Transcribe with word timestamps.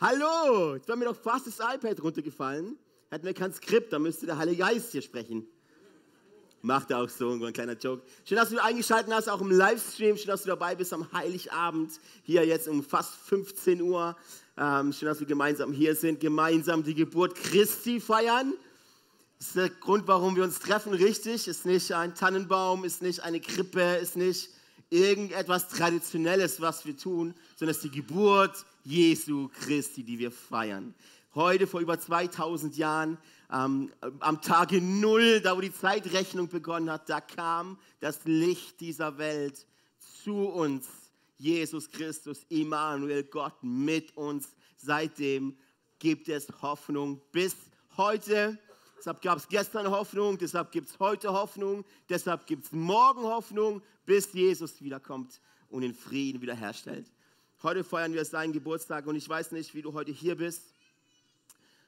Hallo, 0.00 0.74
jetzt 0.76 0.88
war 0.88 0.96
mir 0.96 1.06
doch 1.06 1.16
fast 1.16 1.46
das 1.46 1.58
iPad 1.58 2.02
runtergefallen. 2.02 2.76
Hätten 3.10 3.26
wir 3.26 3.34
kein 3.34 3.52
Skript, 3.52 3.92
da 3.92 3.98
müsste 3.98 4.26
der 4.26 4.38
Heilige 4.38 4.58
Geist 4.58 4.92
hier 4.92 5.02
sprechen. 5.02 5.46
Macht 6.60 6.90
er 6.90 6.98
auch 6.98 7.08
so, 7.08 7.30
ein 7.30 7.52
kleiner 7.52 7.74
Joke. 7.74 8.02
Schön, 8.24 8.36
dass 8.36 8.50
du 8.50 8.62
eingeschaltet 8.62 9.12
hast, 9.12 9.28
auch 9.28 9.40
im 9.40 9.50
Livestream. 9.50 10.16
Schön, 10.16 10.26
dass 10.26 10.42
du 10.42 10.48
dabei 10.48 10.74
bist 10.74 10.92
am 10.92 11.10
Heiligabend. 11.12 11.92
Hier 12.24 12.44
jetzt 12.44 12.66
um 12.66 12.82
fast 12.82 13.14
15 13.14 13.80
Uhr. 13.80 14.16
Ähm, 14.56 14.92
schön, 14.92 15.06
dass 15.06 15.20
wir 15.20 15.26
gemeinsam 15.26 15.72
hier 15.72 15.94
sind, 15.94 16.18
gemeinsam 16.18 16.82
die 16.82 16.94
Geburt 16.94 17.36
Christi 17.36 18.00
feiern. 18.00 18.54
Das 19.38 19.48
ist 19.48 19.56
der 19.56 19.70
Grund, 19.70 20.08
warum 20.08 20.34
wir 20.34 20.42
uns 20.42 20.58
treffen, 20.58 20.92
richtig. 20.92 21.46
Ist 21.46 21.64
nicht 21.64 21.92
ein 21.92 22.16
Tannenbaum, 22.16 22.84
ist 22.84 23.02
nicht 23.02 23.20
eine 23.20 23.40
Krippe, 23.40 23.96
ist 23.96 24.16
nicht 24.16 24.50
irgendetwas 24.90 25.68
Traditionelles, 25.68 26.60
was 26.60 26.84
wir 26.86 26.96
tun, 26.96 27.34
sondern 27.56 27.72
es 27.72 27.84
ist 27.84 27.92
die 27.92 28.00
Geburt 28.00 28.64
Jesu 28.84 29.48
Christi, 29.60 30.02
die 30.02 30.18
wir 30.18 30.30
feiern. 30.30 30.94
Heute 31.34 31.66
vor 31.66 31.80
über 31.80 31.98
2000 31.98 32.76
Jahren, 32.76 33.18
ähm, 33.52 33.92
am 34.20 34.40
Tage 34.42 34.80
Null, 34.80 35.40
da 35.40 35.56
wo 35.56 35.60
die 35.60 35.72
Zeitrechnung 35.72 36.48
begonnen 36.48 36.90
hat, 36.90 37.08
da 37.08 37.20
kam 37.20 37.78
das 38.00 38.24
Licht 38.24 38.80
dieser 38.80 39.18
Welt 39.18 39.66
zu 40.24 40.46
uns. 40.46 40.86
Jesus 41.36 41.90
Christus, 41.90 42.44
Immanuel, 42.48 43.22
Gott 43.24 43.62
mit 43.62 44.16
uns. 44.16 44.48
Seitdem 44.76 45.56
gibt 45.98 46.28
es 46.28 46.48
Hoffnung 46.62 47.20
bis 47.30 47.54
heute. 47.96 48.58
Deshalb 48.98 49.22
gab 49.22 49.38
es 49.38 49.46
gestern 49.46 49.90
Hoffnung, 49.90 50.38
deshalb 50.38 50.72
gibt 50.72 50.88
es 50.88 50.98
heute 50.98 51.32
Hoffnung, 51.32 51.84
deshalb 52.08 52.46
gibt 52.46 52.64
es 52.64 52.72
morgen 52.72 53.22
Hoffnung, 53.22 53.80
bis 54.04 54.32
Jesus 54.32 54.82
wiederkommt 54.82 55.40
und 55.70 55.82
den 55.82 55.94
Frieden 55.94 56.42
wiederherstellt. 56.42 57.06
Heute 57.62 57.84
feiern 57.84 58.12
wir 58.12 58.24
seinen 58.24 58.52
Geburtstag 58.52 59.06
und 59.06 59.14
ich 59.14 59.28
weiß 59.28 59.52
nicht, 59.52 59.74
wie 59.74 59.82
du 59.82 59.92
heute 59.92 60.10
hier 60.10 60.36
bist. 60.36 60.62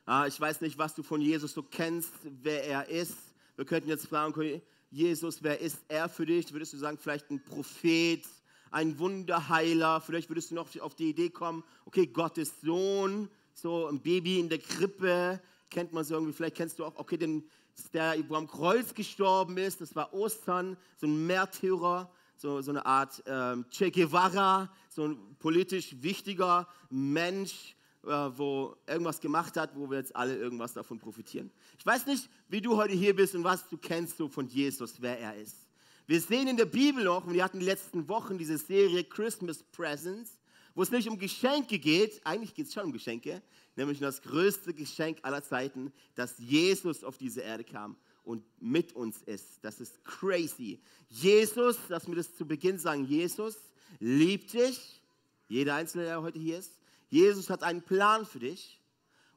Ah, 0.06 0.26
ich 0.26 0.40
weiß 0.40 0.60
nicht, 0.60 0.78
was 0.78 0.94
du 0.94 1.02
von 1.02 1.20
Jesus 1.20 1.52
so 1.52 1.62
kennst, 1.62 2.12
wer 2.42 2.64
er 2.64 2.88
ist. 2.88 3.16
Wir 3.56 3.64
könnten 3.64 3.88
jetzt 3.88 4.06
fragen, 4.06 4.62
Jesus, 4.90 5.42
wer 5.42 5.60
ist 5.60 5.78
er 5.88 6.08
für 6.08 6.26
dich? 6.26 6.52
Würdest 6.52 6.72
du 6.72 6.76
sagen, 6.76 6.98
vielleicht 6.98 7.30
ein 7.30 7.42
Prophet, 7.42 8.24
ein 8.70 8.98
Wunderheiler? 8.98 10.00
Vielleicht 10.00 10.28
würdest 10.28 10.50
du 10.50 10.54
noch 10.54 10.68
auf 10.80 10.94
die 10.94 11.10
Idee 11.10 11.30
kommen, 11.30 11.64
okay, 11.84 12.06
Gottes 12.06 12.60
Sohn, 12.62 13.28
so 13.52 13.86
ein 13.86 14.00
Baby 14.00 14.40
in 14.40 14.48
der 14.48 14.58
Krippe, 14.58 15.40
kennt 15.70 15.92
man 15.92 16.04
so 16.04 16.14
irgendwie. 16.14 16.32
Vielleicht 16.32 16.56
kennst 16.56 16.78
du 16.78 16.84
auch, 16.84 16.96
okay, 16.96 17.16
den, 17.16 17.48
der, 17.92 18.16
wo 18.28 18.34
am 18.34 18.46
Kreuz 18.46 18.92
gestorben 18.94 19.56
ist, 19.56 19.80
das 19.80 19.94
war 19.94 20.12
Ostern, 20.12 20.76
so 20.96 21.06
ein 21.06 21.26
Märtyrer 21.26 22.10
so, 22.40 22.62
so 22.62 22.70
eine 22.70 22.84
Art 22.86 23.22
ähm, 23.26 23.66
Che 23.70 23.90
Guevara, 23.90 24.72
so 24.88 25.08
ein 25.08 25.36
politisch 25.38 25.94
wichtiger 26.00 26.66
Mensch, 26.88 27.76
äh, 28.02 28.08
wo 28.08 28.76
irgendwas 28.86 29.20
gemacht 29.20 29.56
hat, 29.56 29.76
wo 29.76 29.90
wir 29.90 29.98
jetzt 29.98 30.16
alle 30.16 30.36
irgendwas 30.36 30.72
davon 30.72 30.98
profitieren. 30.98 31.50
Ich 31.78 31.84
weiß 31.84 32.06
nicht, 32.06 32.30
wie 32.48 32.62
du 32.62 32.76
heute 32.76 32.94
hier 32.94 33.14
bist 33.14 33.34
und 33.34 33.44
was 33.44 33.68
du 33.68 33.76
kennst 33.76 34.16
so 34.16 34.28
von 34.28 34.46
Jesus, 34.46 34.94
wer 35.00 35.18
er 35.18 35.36
ist. 35.36 35.66
Wir 36.06 36.20
sehen 36.20 36.48
in 36.48 36.56
der 36.56 36.64
Bibel 36.64 37.04
noch, 37.04 37.26
und 37.26 37.34
wir 37.34 37.44
hatten 37.44 37.60
die 37.60 37.66
letzten 37.66 38.08
Wochen 38.08 38.38
diese 38.38 38.56
Serie 38.56 39.04
Christmas 39.04 39.62
Presents, 39.62 40.38
wo 40.74 40.82
es 40.82 40.90
nicht 40.90 41.08
um 41.08 41.18
Geschenke 41.18 41.78
geht, 41.78 42.24
eigentlich 42.24 42.54
geht 42.54 42.68
es 42.68 42.72
schon 42.72 42.84
um 42.84 42.92
Geschenke, 42.92 43.42
nämlich 43.76 43.98
das 43.98 44.22
größte 44.22 44.74
Geschenk 44.74 45.18
aller 45.22 45.42
Zeiten, 45.42 45.92
dass 46.14 46.38
Jesus 46.38 47.04
auf 47.04 47.18
diese 47.18 47.40
Erde 47.40 47.64
kam 47.64 47.96
und 48.24 48.44
mit 48.60 48.92
uns 48.94 49.22
ist. 49.22 49.58
Das 49.62 49.80
ist 49.80 50.04
crazy. 50.04 50.80
Jesus, 51.08 51.76
lass 51.88 52.06
mir 52.06 52.16
das 52.16 52.34
zu 52.34 52.46
Beginn 52.46 52.78
sagen, 52.78 53.04
Jesus 53.04 53.56
liebt 53.98 54.52
dich, 54.52 55.02
jeder 55.48 55.74
Einzelne, 55.74 56.04
der 56.04 56.22
heute 56.22 56.38
hier 56.38 56.58
ist. 56.58 56.78
Jesus 57.08 57.50
hat 57.50 57.62
einen 57.62 57.82
Plan 57.82 58.24
für 58.24 58.38
dich 58.38 58.80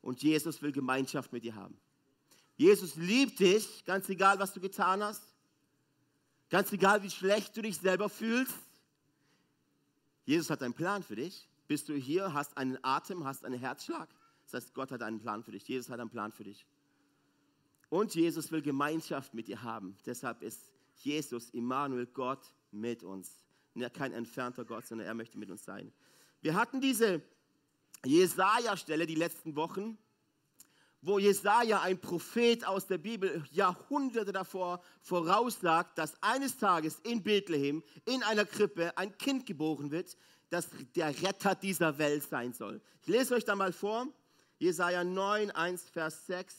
und 0.02 0.22
Jesus 0.22 0.62
will 0.62 0.72
Gemeinschaft 0.72 1.34
mit 1.34 1.44
dir 1.44 1.56
haben. 1.56 1.78
Jesus 2.56 2.96
liebt 2.96 3.40
dich, 3.40 3.84
ganz 3.86 4.08
egal, 4.10 4.38
was 4.38 4.54
du 4.54 4.60
getan 4.60 5.02
hast, 5.02 5.24
ganz 6.50 6.72
egal, 6.72 7.02
wie 7.02 7.10
schlecht 7.10 7.58
du 7.58 7.64
dich 7.64 7.78
selber 7.78 8.10
fühlst. 8.10 8.54
Jesus 10.26 10.50
hat 10.50 10.62
einen 10.62 10.76
Plan 10.76 11.02
für 11.04 11.16
dich. 11.16 11.50
Bist 11.68 11.90
du 11.90 11.96
hier, 11.96 12.34
hast 12.34 12.58
einen 12.58 12.78
Atem, 12.84 13.26
hast 13.26 13.44
einen 13.44 13.60
Herzschlag. 13.60 14.08
Das 14.54 14.66
heißt, 14.66 14.76
Gott 14.76 14.92
hat 14.92 15.02
einen 15.02 15.20
Plan 15.20 15.44
für 15.44 15.52
dich. 15.52 15.68
Jesus 15.68 15.90
hat 15.90 16.00
einen 16.00 16.12
Plan 16.12 16.32
für 16.32 16.44
dich. 16.44 16.68
Und 17.90 18.14
Jesus 18.14 18.52
will 18.52 18.62
Gemeinschaft 18.62 19.34
mit 19.34 19.48
dir 19.48 19.64
haben. 19.64 19.98
Deshalb 20.06 20.44
ist 20.44 20.72
Jesus, 20.98 21.50
Immanuel, 21.50 22.06
Gott 22.06 22.54
mit 22.70 23.02
uns. 23.02 23.32
Kein 23.94 24.14
entfernter 24.14 24.64
Gott, 24.64 24.86
sondern 24.86 25.08
er 25.08 25.16
möchte 25.16 25.40
mit 25.40 25.50
uns 25.50 25.66
sein. 25.66 25.92
Wir 26.42 26.54
hatten 26.54 26.82
diese 26.82 27.24
Jesaja-Stelle 28.06 29.08
die 29.08 29.16
letzten 29.16 29.56
Wochen, 29.56 29.98
wo 31.02 31.18
Jesaja, 31.18 31.82
ein 31.82 32.00
Prophet 32.00 32.64
aus 32.64 32.86
der 32.86 33.00
Bibel, 33.00 33.44
Jahrhunderte 33.50 34.32
davor 34.32 34.84
voraussagt, 35.02 35.98
dass 35.98 36.14
eines 36.22 36.58
Tages 36.58 37.00
in 37.00 37.24
Bethlehem, 37.24 37.82
in 38.06 38.22
einer 38.22 38.46
Krippe, 38.46 38.96
ein 39.00 39.18
Kind 39.18 39.48
geboren 39.48 39.90
wird, 39.90 40.16
das 40.52 40.70
der 40.96 41.10
Retter 41.24 41.56
dieser 41.56 41.98
Welt 41.98 42.24
sein 42.30 42.54
soll. 42.54 42.82
Ich 43.02 43.08
lese 43.08 43.34
euch 43.34 43.46
da 43.46 43.56
mal 43.56 43.74
vor, 43.74 44.08
Jesaja 44.64 45.04
9, 45.04 45.52
1, 45.52 45.90
Vers 45.90 46.26
6 46.28 46.56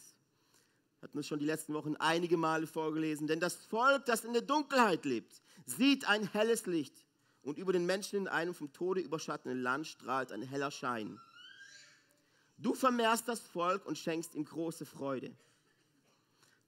hatten 1.00 1.18
es 1.18 1.26
schon 1.26 1.38
die 1.38 1.46
letzten 1.46 1.72
Wochen 1.72 1.96
einige 1.96 2.36
Male 2.36 2.66
vorgelesen. 2.66 3.26
Denn 3.26 3.40
das 3.40 3.54
Volk, 3.54 4.04
das 4.04 4.24
in 4.24 4.34
der 4.34 4.42
Dunkelheit 4.42 5.06
lebt, 5.06 5.40
sieht 5.64 6.06
ein 6.06 6.30
helles 6.32 6.66
Licht. 6.66 6.94
Und 7.42 7.56
über 7.56 7.72
den 7.72 7.86
Menschen 7.86 8.20
in 8.20 8.28
einem 8.28 8.54
vom 8.54 8.70
Tode 8.74 9.00
überschatteten 9.00 9.58
Land 9.58 9.86
strahlt 9.86 10.32
ein 10.32 10.42
heller 10.42 10.70
Schein. 10.70 11.18
Du 12.58 12.74
vermehrst 12.74 13.26
das 13.26 13.40
Volk 13.40 13.86
und 13.86 13.96
schenkst 13.96 14.34
ihm 14.34 14.44
große 14.44 14.84
Freude. 14.84 15.34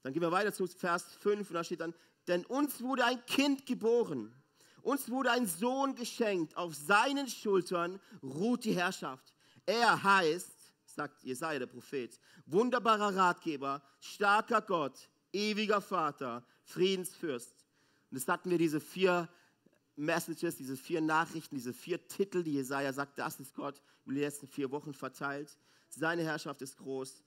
Dann 0.03 0.15
gehen 0.15 0.23
wir 0.23 0.33
weiter 0.33 0.55
zu 0.55 0.67
Vers 0.67 1.05
5 1.21 1.51
und 1.51 1.55
da 1.55 1.65
steht 1.65 1.81
dann, 1.81 1.95
denn 2.29 2.47
uns 2.47 2.81
wurde 2.83 3.05
ein 3.05 3.25
Kind 3.27 3.67
geboren, 3.67 4.35
uns 4.81 5.11
wurde 5.11 5.33
ein 5.33 5.47
Sohn 5.47 5.95
geschenkt, 5.97 6.57
auf 6.57 6.75
seinen 6.75 7.29
Schultern 7.29 8.01
ruht 8.23 8.65
die 8.65 8.75
Herrschaft. 8.75 9.35
Er 9.67 10.03
heißt 10.03 10.56
sagt 10.97 11.23
Jesaja, 11.23 11.59
der 11.59 11.67
Prophet. 11.67 12.19
Wunderbarer 12.47 13.15
Ratgeber, 13.15 13.83
starker 14.01 14.63
Gott, 14.63 15.09
ewiger 15.33 15.81
Vater, 15.81 16.45
Friedensfürst. 16.65 17.53
Und 18.11 18.21
das 18.21 18.27
hatten 18.27 18.51
wir 18.51 18.59
diese 18.59 18.81
vier 18.81 19.29
Messages, 19.95 20.57
diese 20.57 20.77
vier 20.77 21.01
Nachrichten, 21.01 21.55
diese 21.55 21.73
vier 21.73 22.07
Titel, 22.09 22.43
die 22.43 22.55
Jesaja 22.55 22.93
sagt, 22.93 23.19
das 23.19 23.39
ist 23.41 23.55
Gott, 23.55 23.81
über 24.05 24.15
die 24.15 24.21
letzten 24.21 24.47
vier 24.47 24.71
Wochen 24.71 24.95
verteilt. 24.95 25.57
Seine 25.89 26.23
Herrschaft 26.23 26.63
ist 26.63 26.77
groß. 26.79 27.23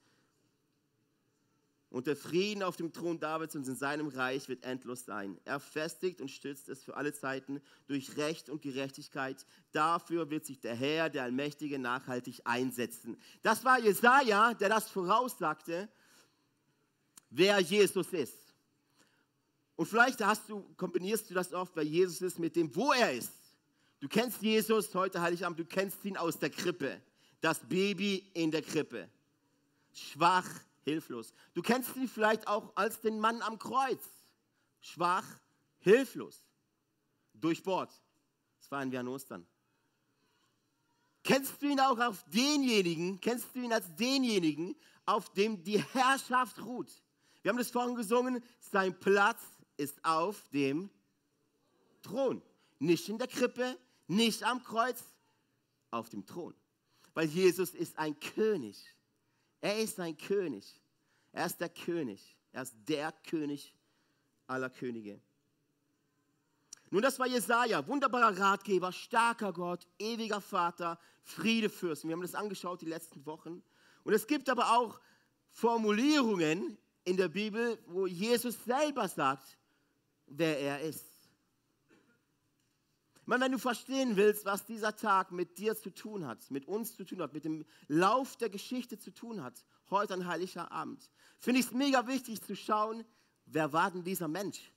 Und 1.90 2.06
der 2.06 2.16
Frieden 2.16 2.62
auf 2.62 2.76
dem 2.76 2.94
Thron 2.94 3.20
Davids 3.20 3.56
und 3.56 3.68
in 3.68 3.76
seinem 3.76 4.10
Reich 4.10 4.48
wird 4.48 4.64
endlos 4.64 5.06
sein. 5.06 5.40
Er 5.44 5.60
festigt 5.60 6.22
und 6.22 6.30
stützt 6.30 6.70
es 6.70 6.84
für 6.84 6.96
alle 6.96 7.14
Zeiten 7.14 7.62
durch 7.88 8.16
Recht 8.16 8.50
und 8.50 8.62
Gerechtigkeit. 8.62 9.44
Dafür 9.72 10.30
wird 10.30 10.46
sich 10.46 10.60
der 10.60 10.76
Herr, 10.76 11.10
der 11.10 11.24
Allmächtige, 11.24 11.80
nachhaltig 11.80 12.42
einsetzen. 12.44 13.18
Das 13.42 13.66
war 13.66 13.80
Jesaja, 13.80 14.54
der 14.54 14.70
das 14.70 14.88
voraussagte, 14.90 15.90
wer 17.32 17.60
Jesus 17.60 18.14
ist. 18.14 18.38
Und 19.76 19.88
vielleicht 19.88 20.24
hast 20.24 20.48
du, 20.50 20.62
kombinierst 20.76 21.30
du 21.30 21.34
das 21.34 21.54
oft, 21.54 21.76
wer 21.76 21.84
Jesus 21.84 22.22
ist, 22.22 22.38
mit 22.38 22.56
dem, 22.56 22.76
wo 22.76 22.92
er 22.92 23.14
ist. 23.14 23.34
Du 24.00 24.08
kennst 24.08 24.42
Jesus 24.42 24.94
heute 24.94 25.22
Heiligabend, 25.22 25.58
du 25.58 25.66
kennst 25.66 26.06
ihn 26.06 26.18
aus 26.18 26.38
der 26.38 26.52
Krippe. 26.52 27.02
Das 27.42 27.60
Baby 27.60 28.30
in 28.34 28.52
der 28.52 28.62
Krippe. 28.62 29.10
Schwach, 29.94 30.48
hilflos. 30.84 31.34
Du 31.54 31.62
kennst 31.62 31.96
ihn 31.96 32.08
vielleicht 32.08 32.48
auch 32.48 32.76
als 32.76 33.02
den 33.02 33.20
Mann 33.20 33.42
am 33.42 33.60
Kreuz. 33.60 34.04
Schwach, 34.82 35.26
hilflos, 35.80 36.44
durchbohrt. 37.34 37.92
Das 38.58 38.68
feiern 38.68 38.92
wir 38.92 39.00
an 39.00 39.08
Ostern. 39.08 39.48
Kennst 41.24 41.62
du 41.62 41.68
ihn 41.68 41.80
auch 41.80 42.00
auf 42.00 42.24
denjenigen, 42.30 43.20
kennst 43.20 43.54
du 43.54 43.60
ihn 43.60 43.74
als 43.74 43.94
denjenigen, 43.96 44.76
auf 45.06 45.32
dem 45.34 45.64
die 45.64 45.84
Herrschaft 45.94 46.60
ruht? 46.60 46.90
Wir 47.42 47.50
haben 47.50 47.58
das 47.58 47.70
vorhin 47.70 47.96
gesungen, 47.96 48.44
sein 48.60 48.98
Platz 49.00 49.42
ist 49.78 50.04
auf 50.04 50.48
dem 50.50 50.90
Thron. 52.02 52.42
Nicht 52.80 53.10
in 53.10 53.18
der 53.18 53.28
Krippe, 53.28 53.78
nicht 54.08 54.44
am 54.44 54.64
Kreuz, 54.64 55.04
auf 55.92 56.10
dem 56.10 56.26
Thron. 56.26 56.54
Weil 57.14 57.28
Jesus 57.28 57.72
ist 57.72 57.98
ein 57.98 58.20
König. 58.20 58.78
Er 59.62 59.80
ist 59.80 60.00
ein 60.00 60.18
König. 60.18 60.82
Er 61.32 61.46
ist 61.46 61.60
der 61.60 61.70
König. 61.70 62.36
Er 62.52 62.64
ist 62.64 62.76
der 62.88 63.12
König 63.12 63.76
aller 64.48 64.70
Könige. 64.70 65.20
Nun, 66.92 67.04
das 67.04 67.20
war 67.20 67.28
Jesaja, 67.28 67.86
wunderbarer 67.88 68.36
Ratgeber, 68.40 68.92
starker 68.92 69.54
Gott, 69.54 69.86
ewiger 70.00 70.42
Vater, 70.42 71.00
Friedefürst. 71.22 72.04
Wir 72.04 72.14
haben 72.14 72.22
das 72.22 72.34
angeschaut 72.34 72.82
die 72.82 72.88
letzten 72.88 73.24
Wochen. 73.28 73.62
Und 74.04 74.14
es 74.14 74.26
gibt 74.26 74.50
aber 74.50 74.76
auch 74.76 75.00
Formulierungen 75.52 76.78
in 77.04 77.18
der 77.18 77.28
Bibel, 77.28 77.78
wo 77.86 78.08
Jesus 78.08 78.64
selber 78.64 79.08
sagt, 79.08 79.58
wer 80.26 80.60
er 80.60 80.82
ist. 80.82 81.06
Meine, 83.30 83.46
wenn 83.46 83.52
du 83.52 83.60
verstehen 83.60 84.18
willst, 84.18 84.44
was 84.44 84.66
dieser 84.66 84.96
Tag 84.96 85.32
mit 85.32 85.58
dir 85.60 85.78
zu 85.78 85.92
tun 85.92 86.26
hat, 86.26 86.50
mit 86.50 86.68
uns 86.68 86.96
zu 86.96 87.06
tun 87.06 87.22
hat, 87.22 87.32
mit 87.32 87.46
dem 87.46 87.64
Lauf 87.88 88.36
der 88.38 88.50
Geschichte 88.50 88.98
zu 88.98 89.12
tun 89.12 89.44
hat, 89.44 89.64
heute 89.92 90.16
ein 90.16 90.28
heiliger 90.28 90.72
Abend, 90.72 91.10
finde 91.38 91.60
ich 91.60 91.68
es 91.68 91.72
mega 91.72 92.08
wichtig 92.08 92.42
zu 92.42 92.56
schauen, 92.56 93.06
wer 93.46 93.72
war 93.72 93.92
denn 93.92 94.04
dieser 94.04 94.28
Mensch? 94.28 94.74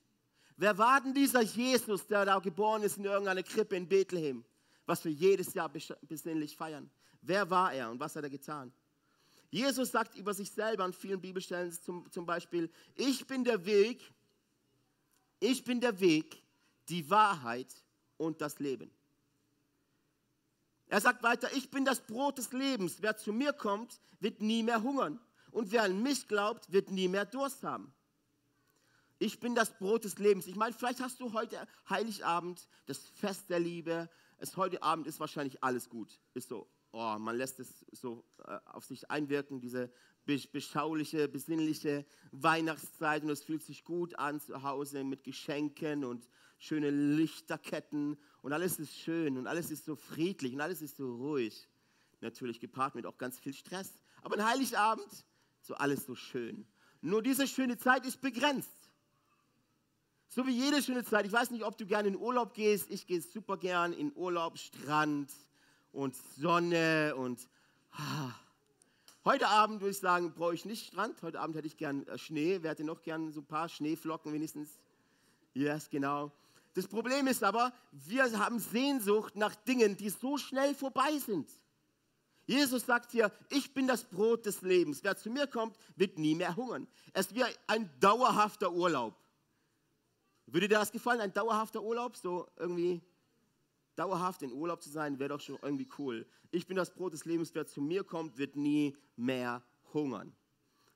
Wer 0.59 0.77
war 0.77 1.01
denn 1.01 1.15
dieser 1.15 1.41
Jesus, 1.41 2.07
der 2.07 2.27
da 2.27 2.39
geboren 2.39 2.83
ist 2.83 2.99
in 2.99 3.05
irgendeiner 3.05 3.43
Krippe 3.43 3.75
in 3.75 3.89
Bethlehem, 3.89 4.45
was 4.85 5.05
wir 5.05 5.13
jedes 5.13 5.55
Jahr 5.55 5.71
besinnlich 6.03 6.57
feiern? 6.57 6.91
Wer 7.23 7.49
war 7.49 7.73
er 7.73 7.91
und 7.91 8.01
was 8.01 8.15
hat 8.17 8.25
er 8.25 8.31
getan? 8.31 8.71
Jesus 9.51 9.91
sagt 9.91 10.15
über 10.15 10.35
sich 10.35 10.51
selber 10.51 10.85
an 10.85 10.93
vielen 10.93 11.21
Bibelstellen 11.21 11.73
zum, 11.73 12.11
zum 12.11 12.27
Beispiel, 12.27 12.71
ich 12.95 13.27
bin 13.27 13.45
der 13.45 13.65
Weg, 13.65 14.13
ich 15.41 15.65
bin 15.65 15.81
der 15.81 15.99
Weg, 16.01 16.43
die 16.89 17.09
Wahrheit 17.09 17.75
und 18.17 18.41
das 18.41 18.59
Leben. 18.59 18.91
Er 20.89 21.01
sagt 21.01 21.23
weiter, 21.23 21.49
ich 21.55 21.71
bin 21.71 21.85
das 21.85 22.01
Brot 22.01 22.39
des 22.39 22.53
Lebens. 22.53 22.97
Wer 23.01 23.17
zu 23.17 23.33
mir 23.33 23.53
kommt, 23.53 24.01
wird 24.21 24.43
nie 24.43 24.63
mehr 24.63 24.83
hungern. 24.83 25.19
Und 25.51 25.73
wer 25.73 25.85
an 25.85 26.03
mich 26.03 26.29
glaubt, 26.29 26.71
wird 26.71 26.91
nie 26.91 27.09
mehr 27.09 27.25
Durst 27.25 27.63
haben. 27.63 27.95
Ich 29.19 29.39
bin 29.39 29.55
das 29.55 29.79
Brot 29.79 30.05
des 30.05 30.19
Lebens. 30.19 30.47
Ich 30.47 30.57
meine, 30.57 30.75
vielleicht 30.75 31.01
hast 31.01 31.21
du 31.21 31.33
heute 31.33 31.67
Heiligabend, 31.89 32.69
das 32.87 32.99
Fest 33.15 33.49
der 33.51 33.61
Liebe. 33.61 34.11
Es 34.39 34.57
heute 34.57 34.83
Abend 34.83 35.07
ist 35.07 35.21
wahrscheinlich 35.21 35.63
alles 35.63 35.89
gut. 35.89 36.19
Ist 36.35 36.49
so, 36.49 36.69
oh, 36.91 37.17
man 37.19 37.37
lässt 37.37 37.61
es 37.61 37.85
so 37.93 38.25
äh, 38.45 38.59
auf 38.67 38.85
sich 38.85 39.11
einwirken, 39.11 39.61
diese 39.61 39.93
beschauliche, 40.25 41.29
besinnliche 41.29 42.07
Weihnachtszeit 42.31 43.23
und 43.23 43.31
es 43.31 43.43
fühlt 43.43 43.63
sich 43.63 43.85
gut 43.85 44.19
an 44.19 44.41
zu 44.41 44.63
Hause 44.63 45.05
mit 45.05 45.25
Geschenken 45.25 46.05
und 46.05 46.29
schöne 46.63 46.91
Lichterketten 46.91 48.17
und 48.41 48.53
alles 48.53 48.79
ist 48.79 48.97
schön 48.97 49.37
und 49.37 49.49
alles 49.49 49.73
ist 49.73 49.85
so 49.85 49.97
friedlich 49.97 50.55
und 50.55 50.61
alles 50.61 50.81
ist 50.81 50.97
so 50.97 51.17
ruhig. 51.17 51.69
Natürlich 52.21 52.61
gepaart 52.61 52.95
mit 52.95 53.05
auch 53.05 53.19
ganz 53.19 53.37
viel 53.37 53.53
Stress. 53.53 53.99
Aber 54.23 54.37
ein 54.37 54.47
Heiligabend, 54.47 55.25
so 55.61 55.75
alles 55.75 56.07
so 56.07 56.15
schön. 56.15 56.65
Nur 57.01 57.21
diese 57.21 57.49
schöne 57.49 57.79
Zeit 57.79 58.07
ist 58.07 58.21
begrenzt. 58.21 58.71
So 60.29 60.47
wie 60.47 60.53
jede 60.53 60.81
schöne 60.81 61.05
Zeit. 61.05 61.27
Ich 61.27 61.33
weiß 61.33 61.51
nicht, 61.51 61.65
ob 61.65 61.77
du 61.77 61.85
gerne 61.85 62.07
in 62.07 62.17
Urlaub 62.17 62.55
gehst. 62.55 62.91
Ich 62.91 63.09
gehe 63.09 63.21
super 63.21 63.57
gern 63.57 63.93
in 63.93 64.13
Urlaub, 64.15 64.57
Strand 64.57 65.33
und 65.91 66.15
Sonne 66.15 67.15
und 67.17 67.41
ah. 67.91 68.31
Heute 69.25 69.49
Abend 69.49 69.81
würde 69.81 69.91
ich 69.91 69.99
sagen, 69.99 70.33
brauche 70.33 70.55
ich 70.55 70.65
nicht 70.65 70.87
Strand. 70.87 71.23
Heute 71.23 71.41
Abend 71.41 71.57
hätte 71.57 71.67
ich 71.67 71.77
gern 71.77 72.07
äh, 72.07 72.19
Schnee. 72.19 72.59
Wer 72.63 72.71
hätte 72.71 72.85
noch 72.85 73.03
gern 73.03 73.33
so 73.33 73.41
ein 73.41 73.47
paar 73.47 73.69
Schneeflocken 73.69 74.33
wenigstens? 74.33 74.79
Yes, 75.55 75.91
genau. 75.91 76.33
Das 76.75 76.89
Problem 76.89 77.27
ist 77.27 77.45
aber, 77.45 77.73
wir 77.93 78.39
haben 78.39 78.59
Sehnsucht 78.59 79.37
nach 79.37 79.55
Dingen, 79.55 79.97
die 79.97 80.09
so 80.09 80.39
schnell 80.39 80.75
vorbei 80.75 81.19
sind. 81.19 81.51
Jesus 82.47 82.87
sagt 82.87 83.13
hier, 83.13 83.31
ich 83.51 83.73
bin 83.73 83.87
das 83.87 84.05
Brot 84.05 84.47
des 84.47 84.63
Lebens. 84.63 85.05
Wer 85.05 85.17
zu 85.17 85.31
mir 85.31 85.47
kommt, 85.47 85.77
wird 85.97 86.19
nie 86.19 86.35
mehr 86.35 86.57
hungern. 86.57 86.89
Es 87.13 87.35
wird 87.35 87.59
ein 87.67 87.89
dauerhafter 88.01 88.73
Urlaub. 88.73 89.15
Würde 90.47 90.69
dir 90.69 90.79
das 90.79 90.91
gefallen, 90.91 91.21
ein 91.21 91.33
dauerhafter 91.33 91.83
Urlaub? 91.83 92.17
So 92.17 92.49
irgendwie 92.57 93.01
dauerhaft 93.95 94.43
in 94.43 94.53
Urlaub 94.53 94.83
zu 94.83 94.91
sein, 94.91 95.19
wäre 95.19 95.31
doch 95.31 95.41
schon 95.41 95.59
irgendwie 95.63 95.89
cool. 95.99 96.27
Ich 96.51 96.67
bin 96.67 96.77
das 96.77 96.93
Brot 96.93 97.13
des 97.13 97.25
Lebens, 97.25 97.55
wer 97.55 97.67
zu 97.67 97.81
mir 97.81 98.05
kommt, 98.05 98.39
wird 98.39 98.57
nie 98.57 98.97
mehr 99.17 99.63
hungern. 99.93 100.35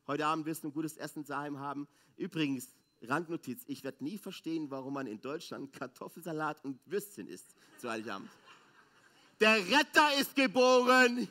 Heute 0.06 0.26
Abend 0.26 0.46
wirst 0.46 0.64
du 0.64 0.68
ein 0.68 0.72
gutes 0.72 0.96
Essen 0.96 1.24
daheim 1.24 1.58
haben. 1.58 1.88
Übrigens, 2.16 2.74
Randnotiz, 3.02 3.62
ich 3.66 3.84
werde 3.84 4.02
nie 4.02 4.18
verstehen, 4.18 4.70
warum 4.70 4.94
man 4.94 5.06
in 5.06 5.20
Deutschland 5.20 5.72
Kartoffelsalat 5.72 6.64
und 6.64 6.80
Würstchen 6.86 7.28
isst 7.28 7.54
zu 7.78 7.90
Heiligabend. 7.90 8.30
Der 9.38 9.56
Retter 9.56 10.18
ist 10.18 10.34
geboren. 10.34 11.28